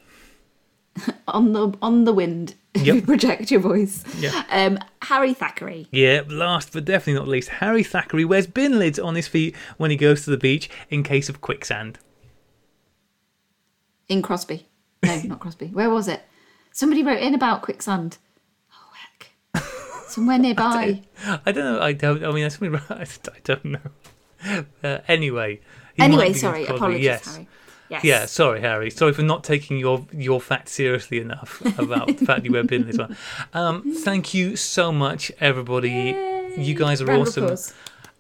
[1.29, 4.05] On the on the wind, if you project your voice.
[4.19, 4.45] Yeah.
[4.51, 5.89] Um, Harry Thackeray.
[5.91, 9.91] Yeah, last but definitely not least, Harry Thackeray wears bin lids on his feet when
[9.91, 11.99] he goes to the beach in case of quicksand.
[14.09, 14.67] in Crosby.
[15.05, 15.67] No, not Crosby.
[15.69, 16.23] Where was it?
[16.73, 18.19] Somebody wrote in about quicksand.
[18.73, 19.63] Oh heck!
[20.09, 21.03] Somewhere nearby.
[21.45, 21.81] I don't know.
[21.81, 22.25] I don't.
[22.25, 22.49] I mean.
[22.89, 23.07] I
[23.43, 24.65] don't know.
[24.85, 25.61] Uh, anyway.
[25.99, 26.67] anyway, sorry.
[26.67, 27.35] Apologies, yes.
[27.35, 27.49] Harry.
[27.89, 28.05] Yes.
[28.05, 28.91] Yeah, sorry, Harry.
[28.91, 32.87] Sorry for not taking your your fact seriously enough about the fact you wear bin
[32.87, 32.99] lids.
[32.99, 33.17] on.
[33.55, 36.17] Um, thank you so much, everybody.
[36.57, 37.57] You guys are Round awesome.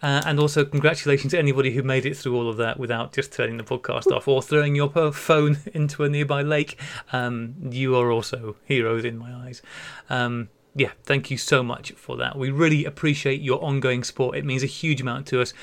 [0.02, 3.32] Uh, and also, congratulations to anybody who made it through all of that without just
[3.32, 6.78] turning the podcast off or throwing your phone into a nearby lake.
[7.12, 9.62] Um, you are also heroes in my eyes.
[10.10, 12.36] Um, yeah, thank you so much for that.
[12.36, 14.36] We really appreciate your ongoing support.
[14.36, 15.54] It means a huge amount to us,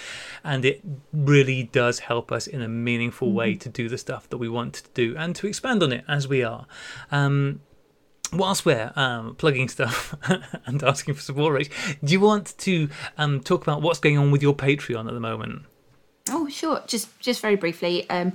[0.44, 0.82] and it
[1.14, 4.74] really does help us in a meaningful way to do the stuff that we want
[4.74, 6.66] to do and to expand on it as we are.
[7.12, 7.62] Um,
[8.34, 10.16] whilst we're um, plugging stuff
[10.66, 11.70] and asking for support, Rach,
[12.04, 12.90] do you want to
[13.20, 15.62] um, talk about what's going on with your Patreon at the moment?
[16.32, 16.82] Oh, sure.
[16.88, 18.34] Just just very briefly, um,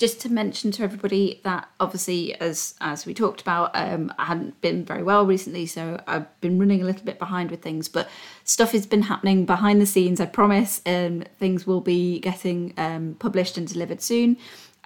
[0.00, 4.58] just to mention to everybody that obviously, as as we talked about, um, I hadn't
[4.62, 7.86] been very well recently, so I've been running a little bit behind with things.
[7.86, 8.08] But
[8.44, 10.18] stuff has been happening behind the scenes.
[10.18, 10.80] I promise.
[10.86, 14.38] Um, things will be getting um, published and delivered soon.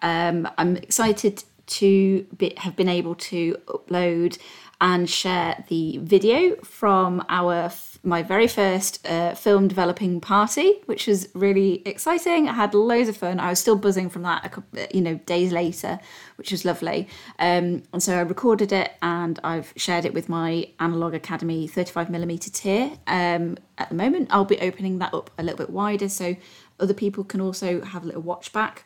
[0.03, 4.39] Um, I'm excited to be, have been able to upload
[4.81, 7.71] and share the video from our
[8.05, 12.49] my very first uh, film developing party, which was really exciting.
[12.49, 13.41] I had loads of fun.
[13.41, 15.99] I was still buzzing from that, a couple, you know, days later,
[16.37, 17.09] which was lovely.
[17.39, 22.53] Um, and so I recorded it and I've shared it with my Analog Academy 35mm
[22.53, 22.93] tier.
[23.07, 26.37] Um, at the moment, I'll be opening that up a little bit wider so
[26.79, 28.85] other people can also have a little watch back.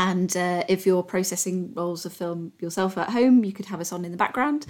[0.00, 3.92] And uh, if you're processing rolls of film yourself at home, you could have us
[3.92, 4.64] on in the background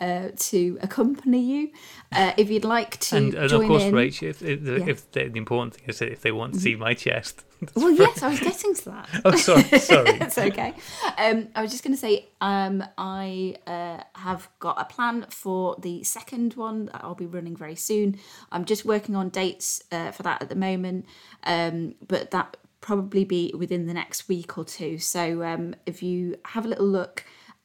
[0.00, 1.70] uh, to accompany you.
[2.12, 4.74] Uh, if you'd like to And, and of course, in, Rach, if, if, Yeah.
[4.74, 4.88] Mm-hmm.
[4.88, 7.44] if the, the important thing is that if they want to see my chest.
[7.74, 9.08] well, yes, I was getting to that.
[9.24, 10.10] oh, sorry, sorry.
[10.20, 10.72] it's okay.
[11.18, 15.74] Um, I was just going to say um, I uh, have got a plan for
[15.80, 18.20] the second one that I'll be running very soon.
[18.52, 21.06] I'm just working on dates uh, for that at the moment,
[21.42, 22.56] um, but that
[22.86, 24.96] probably be within the next week or two.
[24.96, 27.24] So um, if you have a little look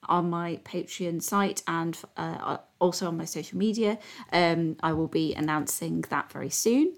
[0.09, 3.99] on my Patreon site and uh, also on my social media,
[4.33, 6.95] um, I will be announcing that very soon.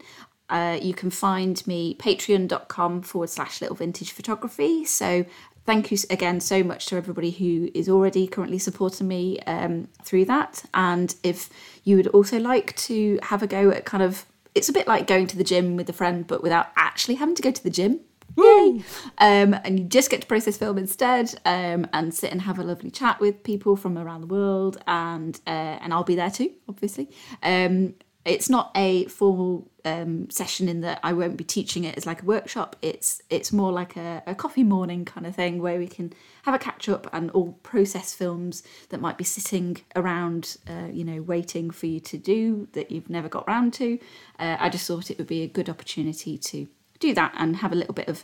[0.49, 4.85] Uh, you can find me patreon.com forward slash little vintage photography.
[4.85, 5.25] So
[5.65, 10.25] thank you again so much to everybody who is already currently supporting me um, through
[10.25, 10.63] that.
[10.73, 11.49] And if
[11.83, 15.07] you would also like to have a go at kind of, it's a bit like
[15.07, 17.69] going to the gym with a friend, but without actually having to go to the
[17.69, 17.99] gym.
[18.37, 18.83] Yay!
[19.19, 22.63] Um, and you just get to process film instead, um, and sit and have a
[22.63, 26.51] lovely chat with people from around the world, and uh, and I'll be there too,
[26.67, 27.09] obviously.
[27.41, 27.95] Um,
[28.25, 32.21] it's not a formal um, session in that I won't be teaching it as like
[32.21, 32.75] a workshop.
[32.81, 36.13] It's it's more like a, a coffee morning kind of thing where we can
[36.43, 41.03] have a catch up and all process films that might be sitting around, uh, you
[41.03, 43.99] know, waiting for you to do that you've never got round to.
[44.39, 46.67] Uh, I just thought it would be a good opportunity to
[47.07, 48.23] do that and have a little bit of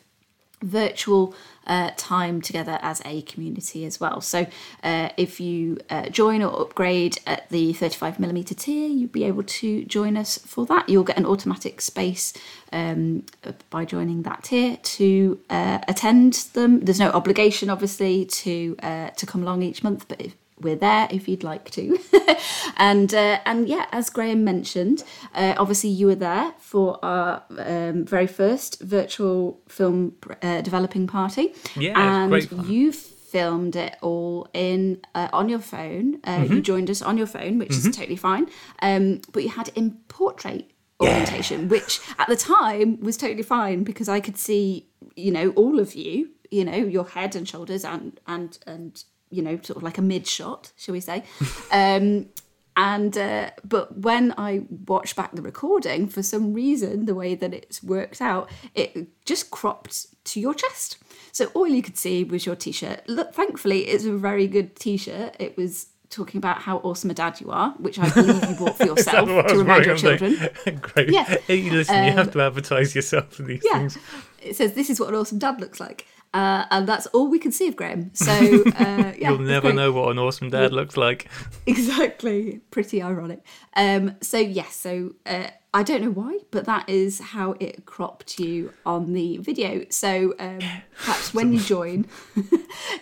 [0.62, 1.34] virtual
[1.68, 4.20] uh, time together as a community as well.
[4.22, 4.48] So,
[4.84, 9.86] uh, if you uh, join or upgrade at the 35mm tier, you'll be able to
[9.86, 10.90] join us for that.
[10.90, 12.34] You'll get an automatic space
[12.74, 13.24] um,
[13.70, 16.82] by joining that tier to uh, attend them.
[16.82, 21.08] There's no obligation, obviously, to uh, to come along each month, but if we're there
[21.12, 22.00] if you'd like to.
[22.78, 25.04] and uh, and yeah, as Graham mentioned,
[25.34, 31.54] uh, obviously you were there for our um, very first virtual film uh, developing party.
[31.76, 32.70] Yeah, and great fun.
[32.70, 36.20] you filmed it all in uh, on your phone.
[36.24, 38.48] Uh, You joined us on your phone, which is totally fine.
[38.82, 44.10] Um, but you had in portrait orientation, which at the time was totally fine because
[44.10, 48.20] I could see, you know, all of you, you know, your head and shoulders and
[48.28, 51.24] and and you know, sort of like a mid shot, shall we say?
[51.72, 52.28] um,
[52.76, 57.54] And uh, but when I watched back the recording, for some reason, the way that
[57.54, 60.98] it's worked out, it just cropped to your chest.
[61.34, 63.02] So all you could see was your t-shirt.
[63.10, 65.36] Look, thankfully, it's a very good t-shirt.
[65.40, 68.78] It was talking about how awesome a dad you are, which I believe you bought
[68.78, 70.38] for yourself to remind your children.
[70.82, 71.12] Great.
[71.12, 71.26] Yeah.
[71.48, 73.98] Hey, listen, you have to advertise yourself for these Yeah, things.
[74.42, 77.40] it says this is what an awesome dad looks like, uh, and that's all we
[77.40, 78.12] can see of Graham.
[78.14, 81.28] So uh, yeah, You'll never know what an awesome dad looks like.
[81.66, 82.62] Exactly.
[82.72, 83.42] Pretty ironic.
[83.76, 88.40] Um, so yes, so uh, I don't know why, but that is how it cropped
[88.40, 89.86] you on the video.
[89.90, 90.60] So um,
[90.98, 92.08] perhaps when you join,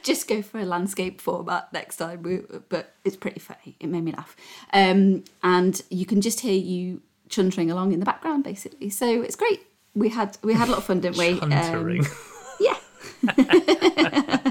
[0.04, 2.24] just go for a landscape format next time.
[2.24, 3.76] We- But it's pretty funny.
[3.80, 4.36] It made me laugh,
[4.74, 8.90] um, and you can just hear you chuntering along in the background, basically.
[8.90, 9.62] So it's great.
[9.96, 11.40] We had we had a lot of fun, didn't we?
[11.40, 12.08] Um,
[12.60, 12.78] yeah.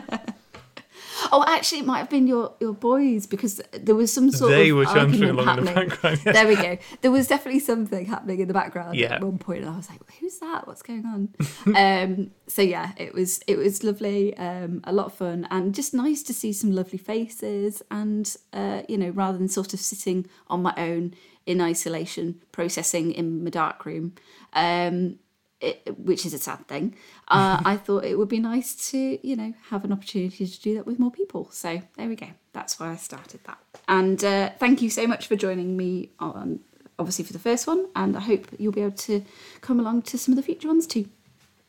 [1.32, 4.70] oh, actually, it might have been your, your boys because there was some sort They
[4.70, 5.88] of were argument along in the happening.
[5.88, 6.34] background, yes.
[6.34, 6.78] There we go.
[7.02, 9.14] There was definitely something happening in the background Yeah.
[9.14, 10.66] at one point, and I was like, "Who's that?
[10.66, 11.34] What's going on?"
[11.76, 15.94] um, so yeah, it was it was lovely, um, a lot of fun, and just
[15.94, 17.82] nice to see some lovely faces.
[17.90, 21.14] And uh, you know, rather than sort of sitting on my own
[21.46, 24.12] in isolation, processing in my dark room.
[24.52, 25.18] Um,
[25.66, 26.94] it, which is a sad thing.
[27.28, 30.74] Uh, I thought it would be nice to, you know, have an opportunity to do
[30.74, 31.48] that with more people.
[31.50, 32.28] So there we go.
[32.52, 33.58] That's why I started that.
[33.88, 36.60] And uh, thank you so much for joining me on,
[36.98, 37.86] obviously, for the first one.
[37.94, 39.24] And I hope you'll be able to
[39.60, 41.08] come along to some of the future ones too.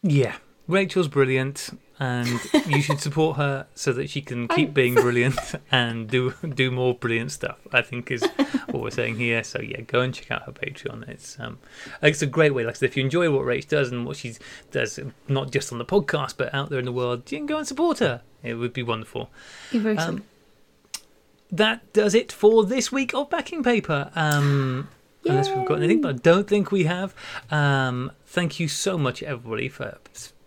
[0.03, 0.35] Yeah,
[0.67, 5.37] Rachel's brilliant, and you should support her so that she can keep being brilliant
[5.71, 7.57] and do do more brilliant stuff.
[7.71, 8.23] I think is
[8.67, 9.43] what we're saying here.
[9.43, 11.07] So yeah, go and check out her Patreon.
[11.09, 11.59] It's um,
[12.01, 12.63] it's a great way.
[12.65, 14.35] Like I said, if you enjoy what Rach does and what she
[14.71, 17.57] does, not just on the podcast but out there in the world, you can go
[17.57, 18.21] and support her.
[18.43, 19.29] It would be wonderful.
[19.71, 20.23] You're very um,
[21.51, 24.11] That does it for this week of backing paper.
[24.15, 24.89] Um,
[25.29, 27.13] unless we've got anything, but I don't think we have.
[27.51, 29.97] Um, thank you so much, everybody, for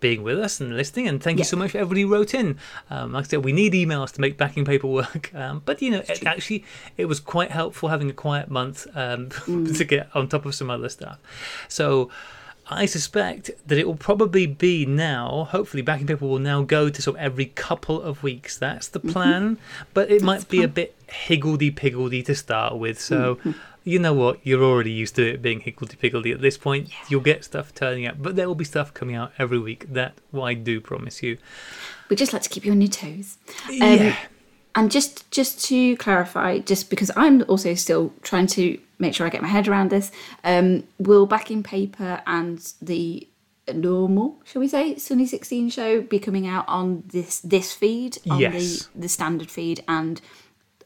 [0.01, 2.57] being with us and listening, and thank you so much for everybody who wrote in.
[2.89, 5.91] Um, like I said, we need emails to make backing paper work, um, but you
[5.91, 6.65] know, it, actually,
[6.97, 9.29] it was quite helpful having a quiet month um,
[9.75, 11.19] to get on top of some other stuff.
[11.69, 12.09] So.
[12.73, 15.45] I suspect that it will probably be now.
[15.51, 18.57] Hopefully, backing paper will now go to sort of every couple of weeks.
[18.57, 19.57] That's the plan,
[19.93, 22.97] but it might be a bit higgledy piggledy to start with.
[22.97, 23.39] So,
[23.83, 24.39] you know what?
[24.43, 26.89] You're already used to it being higgledy piggledy at this point.
[27.09, 29.91] You'll get stuff turning up, but there will be stuff coming out every week.
[29.91, 31.37] That I do promise you.
[32.09, 33.37] we just like to keep you on your toes.
[33.69, 34.15] Um, Yeah.
[34.73, 39.29] And just just to clarify, just because I'm also still trying to make sure I
[39.29, 40.11] get my head around this,
[40.45, 43.27] um, will backing paper and the
[43.73, 48.39] normal, shall we say, Sunny 16 show be coming out on this this feed, on
[48.39, 48.87] Yes.
[48.95, 50.21] the the standard feed, and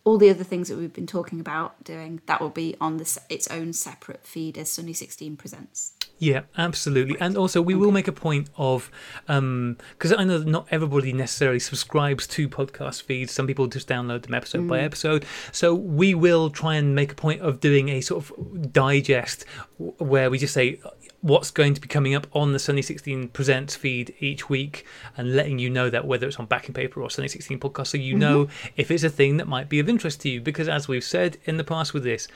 [0.05, 3.17] all the other things that we've been talking about doing that will be on this
[3.27, 5.93] its own separate feed as Sunny 16 presents.
[6.17, 7.17] Yeah, absolutely.
[7.19, 8.89] And also, we will make a point of,
[9.27, 13.33] um, because I know that not everybody necessarily subscribes to podcast feeds.
[13.33, 14.85] Some people just download them episode by mm.
[14.85, 15.25] episode.
[15.51, 19.43] So we will try and make a point of doing a sort of digest
[19.77, 20.79] where we just say
[21.25, 24.85] what's going to be coming up on the Sunny 16 Presents feed each week
[25.17, 27.97] and letting you know that whether it's on Backing Paper or Sunny 16 Podcast, so
[27.97, 28.47] you know
[28.77, 30.39] if it's a thing that might be of interest to you.
[30.39, 32.27] Because as we've said in the past with this,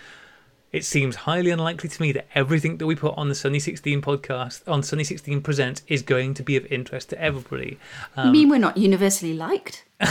[0.71, 4.01] it seems highly unlikely to me that everything that we put on the Sunny 16
[4.01, 7.77] podcast, on Sunny 16 Presents, is going to be of interest to everybody.
[8.17, 9.85] Um, you mean we're not universally liked?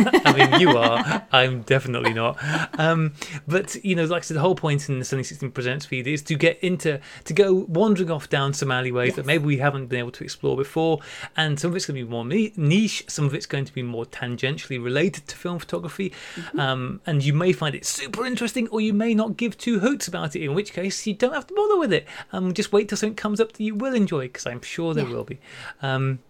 [0.00, 1.26] I mean, you are.
[1.32, 2.38] I'm definitely not.
[2.78, 3.14] Um,
[3.48, 6.06] but you know, like I said, the whole point in the Sunny 16 Presents feed
[6.06, 9.86] is to get into to go wandering off down some alleyways that maybe we haven't
[9.86, 11.00] been able to explore before,
[11.36, 13.82] and some of it's going to be more niche, some of it's going to be
[13.82, 16.12] more tangentially related to film photography,
[16.56, 20.06] um, and you may find it super interesting, or you may not give two hoots
[20.06, 20.42] about it.
[20.42, 22.06] In which case, you don't have to bother with it.
[22.32, 25.06] Um, just wait till something comes up that you will enjoy, because I'm sure there
[25.08, 25.12] Yeah.
[25.14, 25.40] will be.
[25.82, 26.20] Um,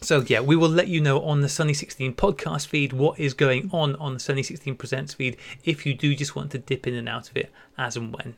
[0.00, 3.34] so yeah, we will let you know on the Sunny 16 podcast feed what is
[3.34, 6.86] going on on the Sunny 16 Presents feed if you do just want to dip
[6.86, 8.36] in and out of it as and when.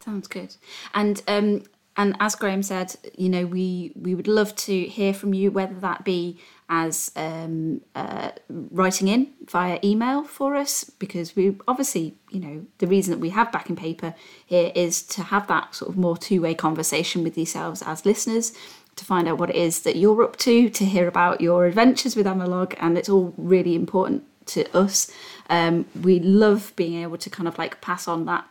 [0.00, 0.56] Sounds good.
[0.94, 1.62] And um
[1.96, 5.74] and as Graham said, you know, we we would love to hear from you, whether
[5.80, 6.38] that be
[6.68, 12.86] as um, uh, writing in via email for us, because we obviously, you know, the
[12.86, 14.14] reason that we have backing paper
[14.46, 18.52] here is to have that sort of more two way conversation with yourselves as listeners,
[19.00, 22.14] to find out what it is that you're up to, to hear about your adventures
[22.14, 25.10] with analog, and it's all really important to us.
[25.48, 28.46] Um, we love being able to kind of like pass on that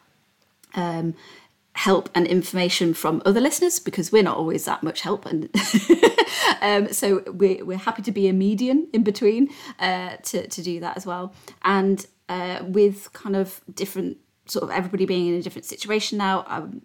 [0.75, 1.15] um,
[1.73, 5.49] help and information from other listeners because we're not always that much help and
[6.61, 10.79] um, so we're, we're happy to be a median in between uh, to, to do
[10.81, 11.33] that as well
[11.63, 16.43] and uh, with kind of different sort of everybody being in a different situation now,
[16.47, 16.81] um,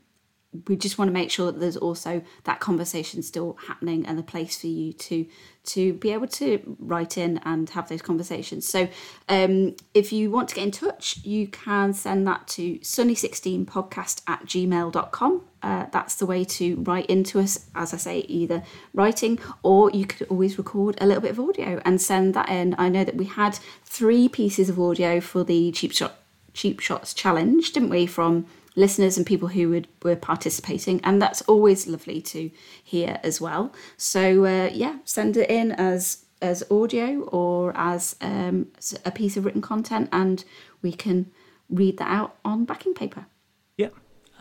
[0.68, 4.22] we just want to make sure that there's also that conversation still happening and the
[4.22, 5.26] place for you to
[5.64, 8.68] to be able to write in and have those conversations.
[8.68, 8.86] So
[9.30, 14.44] um, if you want to get in touch, you can send that to sunny16podcast at
[14.44, 15.42] gmail.com.
[15.62, 20.04] Uh, that's the way to write into us, as I say, either writing or you
[20.04, 22.74] could always record a little bit of audio and send that in.
[22.76, 26.16] I know that we had three pieces of audio for the Cheap Shot
[26.52, 28.04] Cheap Shots challenge, didn't we?
[28.04, 28.46] From
[28.76, 32.50] listeners and people who would, were participating, and that's always lovely to
[32.82, 33.72] hear as well.
[33.96, 38.66] So uh, yeah, send it in as as audio or as um,
[39.04, 40.44] a piece of written content, and
[40.82, 41.30] we can
[41.70, 43.26] read that out on backing paper.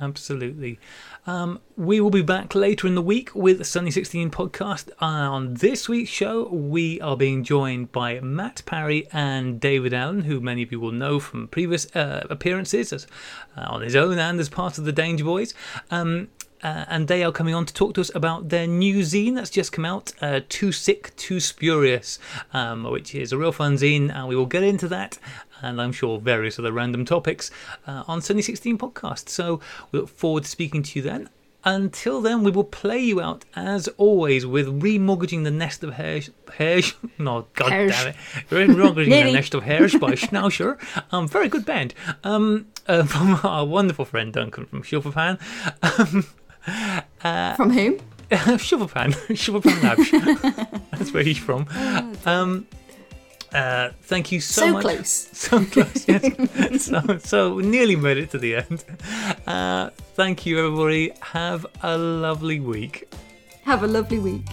[0.01, 0.79] Absolutely.
[1.27, 4.89] Um, we will be back later in the week with the Sunny 16 podcast.
[5.01, 10.21] Uh, on this week's show, we are being joined by Matt Parry and David Allen,
[10.21, 13.07] who many of you will know from previous uh, appearances as,
[13.55, 15.53] uh, on his own and as part of the Danger Boys.
[15.91, 16.29] Um,
[16.63, 19.49] uh, and they are coming on to talk to us about their new zine that's
[19.49, 22.19] just come out, uh, Too Sick, Too Spurious,
[22.53, 25.19] um, which is a real fun zine, and we will get into that
[25.63, 27.49] and I'm sure various other random topics
[27.87, 29.29] uh, on Sunny 16 podcast.
[29.29, 29.59] So
[29.91, 31.29] we look forward to speaking to you then.
[31.65, 36.29] Until then, we will play you out as always with remortgaging the nest of hairs.
[36.57, 37.91] Hairs, no, god Hairs.
[37.91, 38.15] damn it,
[38.49, 40.77] remortgaging the nest of hairs by Schnauzer.
[41.13, 41.93] Um, very good band.
[42.25, 45.39] Um, uh, from our wonderful friend Duncan from Shufflepan.
[47.55, 47.97] From whom?
[48.29, 50.79] Shufflepan, Shufflepan Labs.
[50.91, 51.67] That's where he's from.
[52.25, 52.67] Um,
[53.53, 54.83] uh, thank you so, much.
[54.83, 54.83] So much.
[54.83, 55.29] close.
[55.33, 56.85] So close, yes.
[56.85, 58.83] so, so nearly made it to the end.
[59.45, 61.11] Uh, thank you, everybody.
[61.21, 63.07] Have a lovely week.
[63.63, 64.45] Have a lovely week.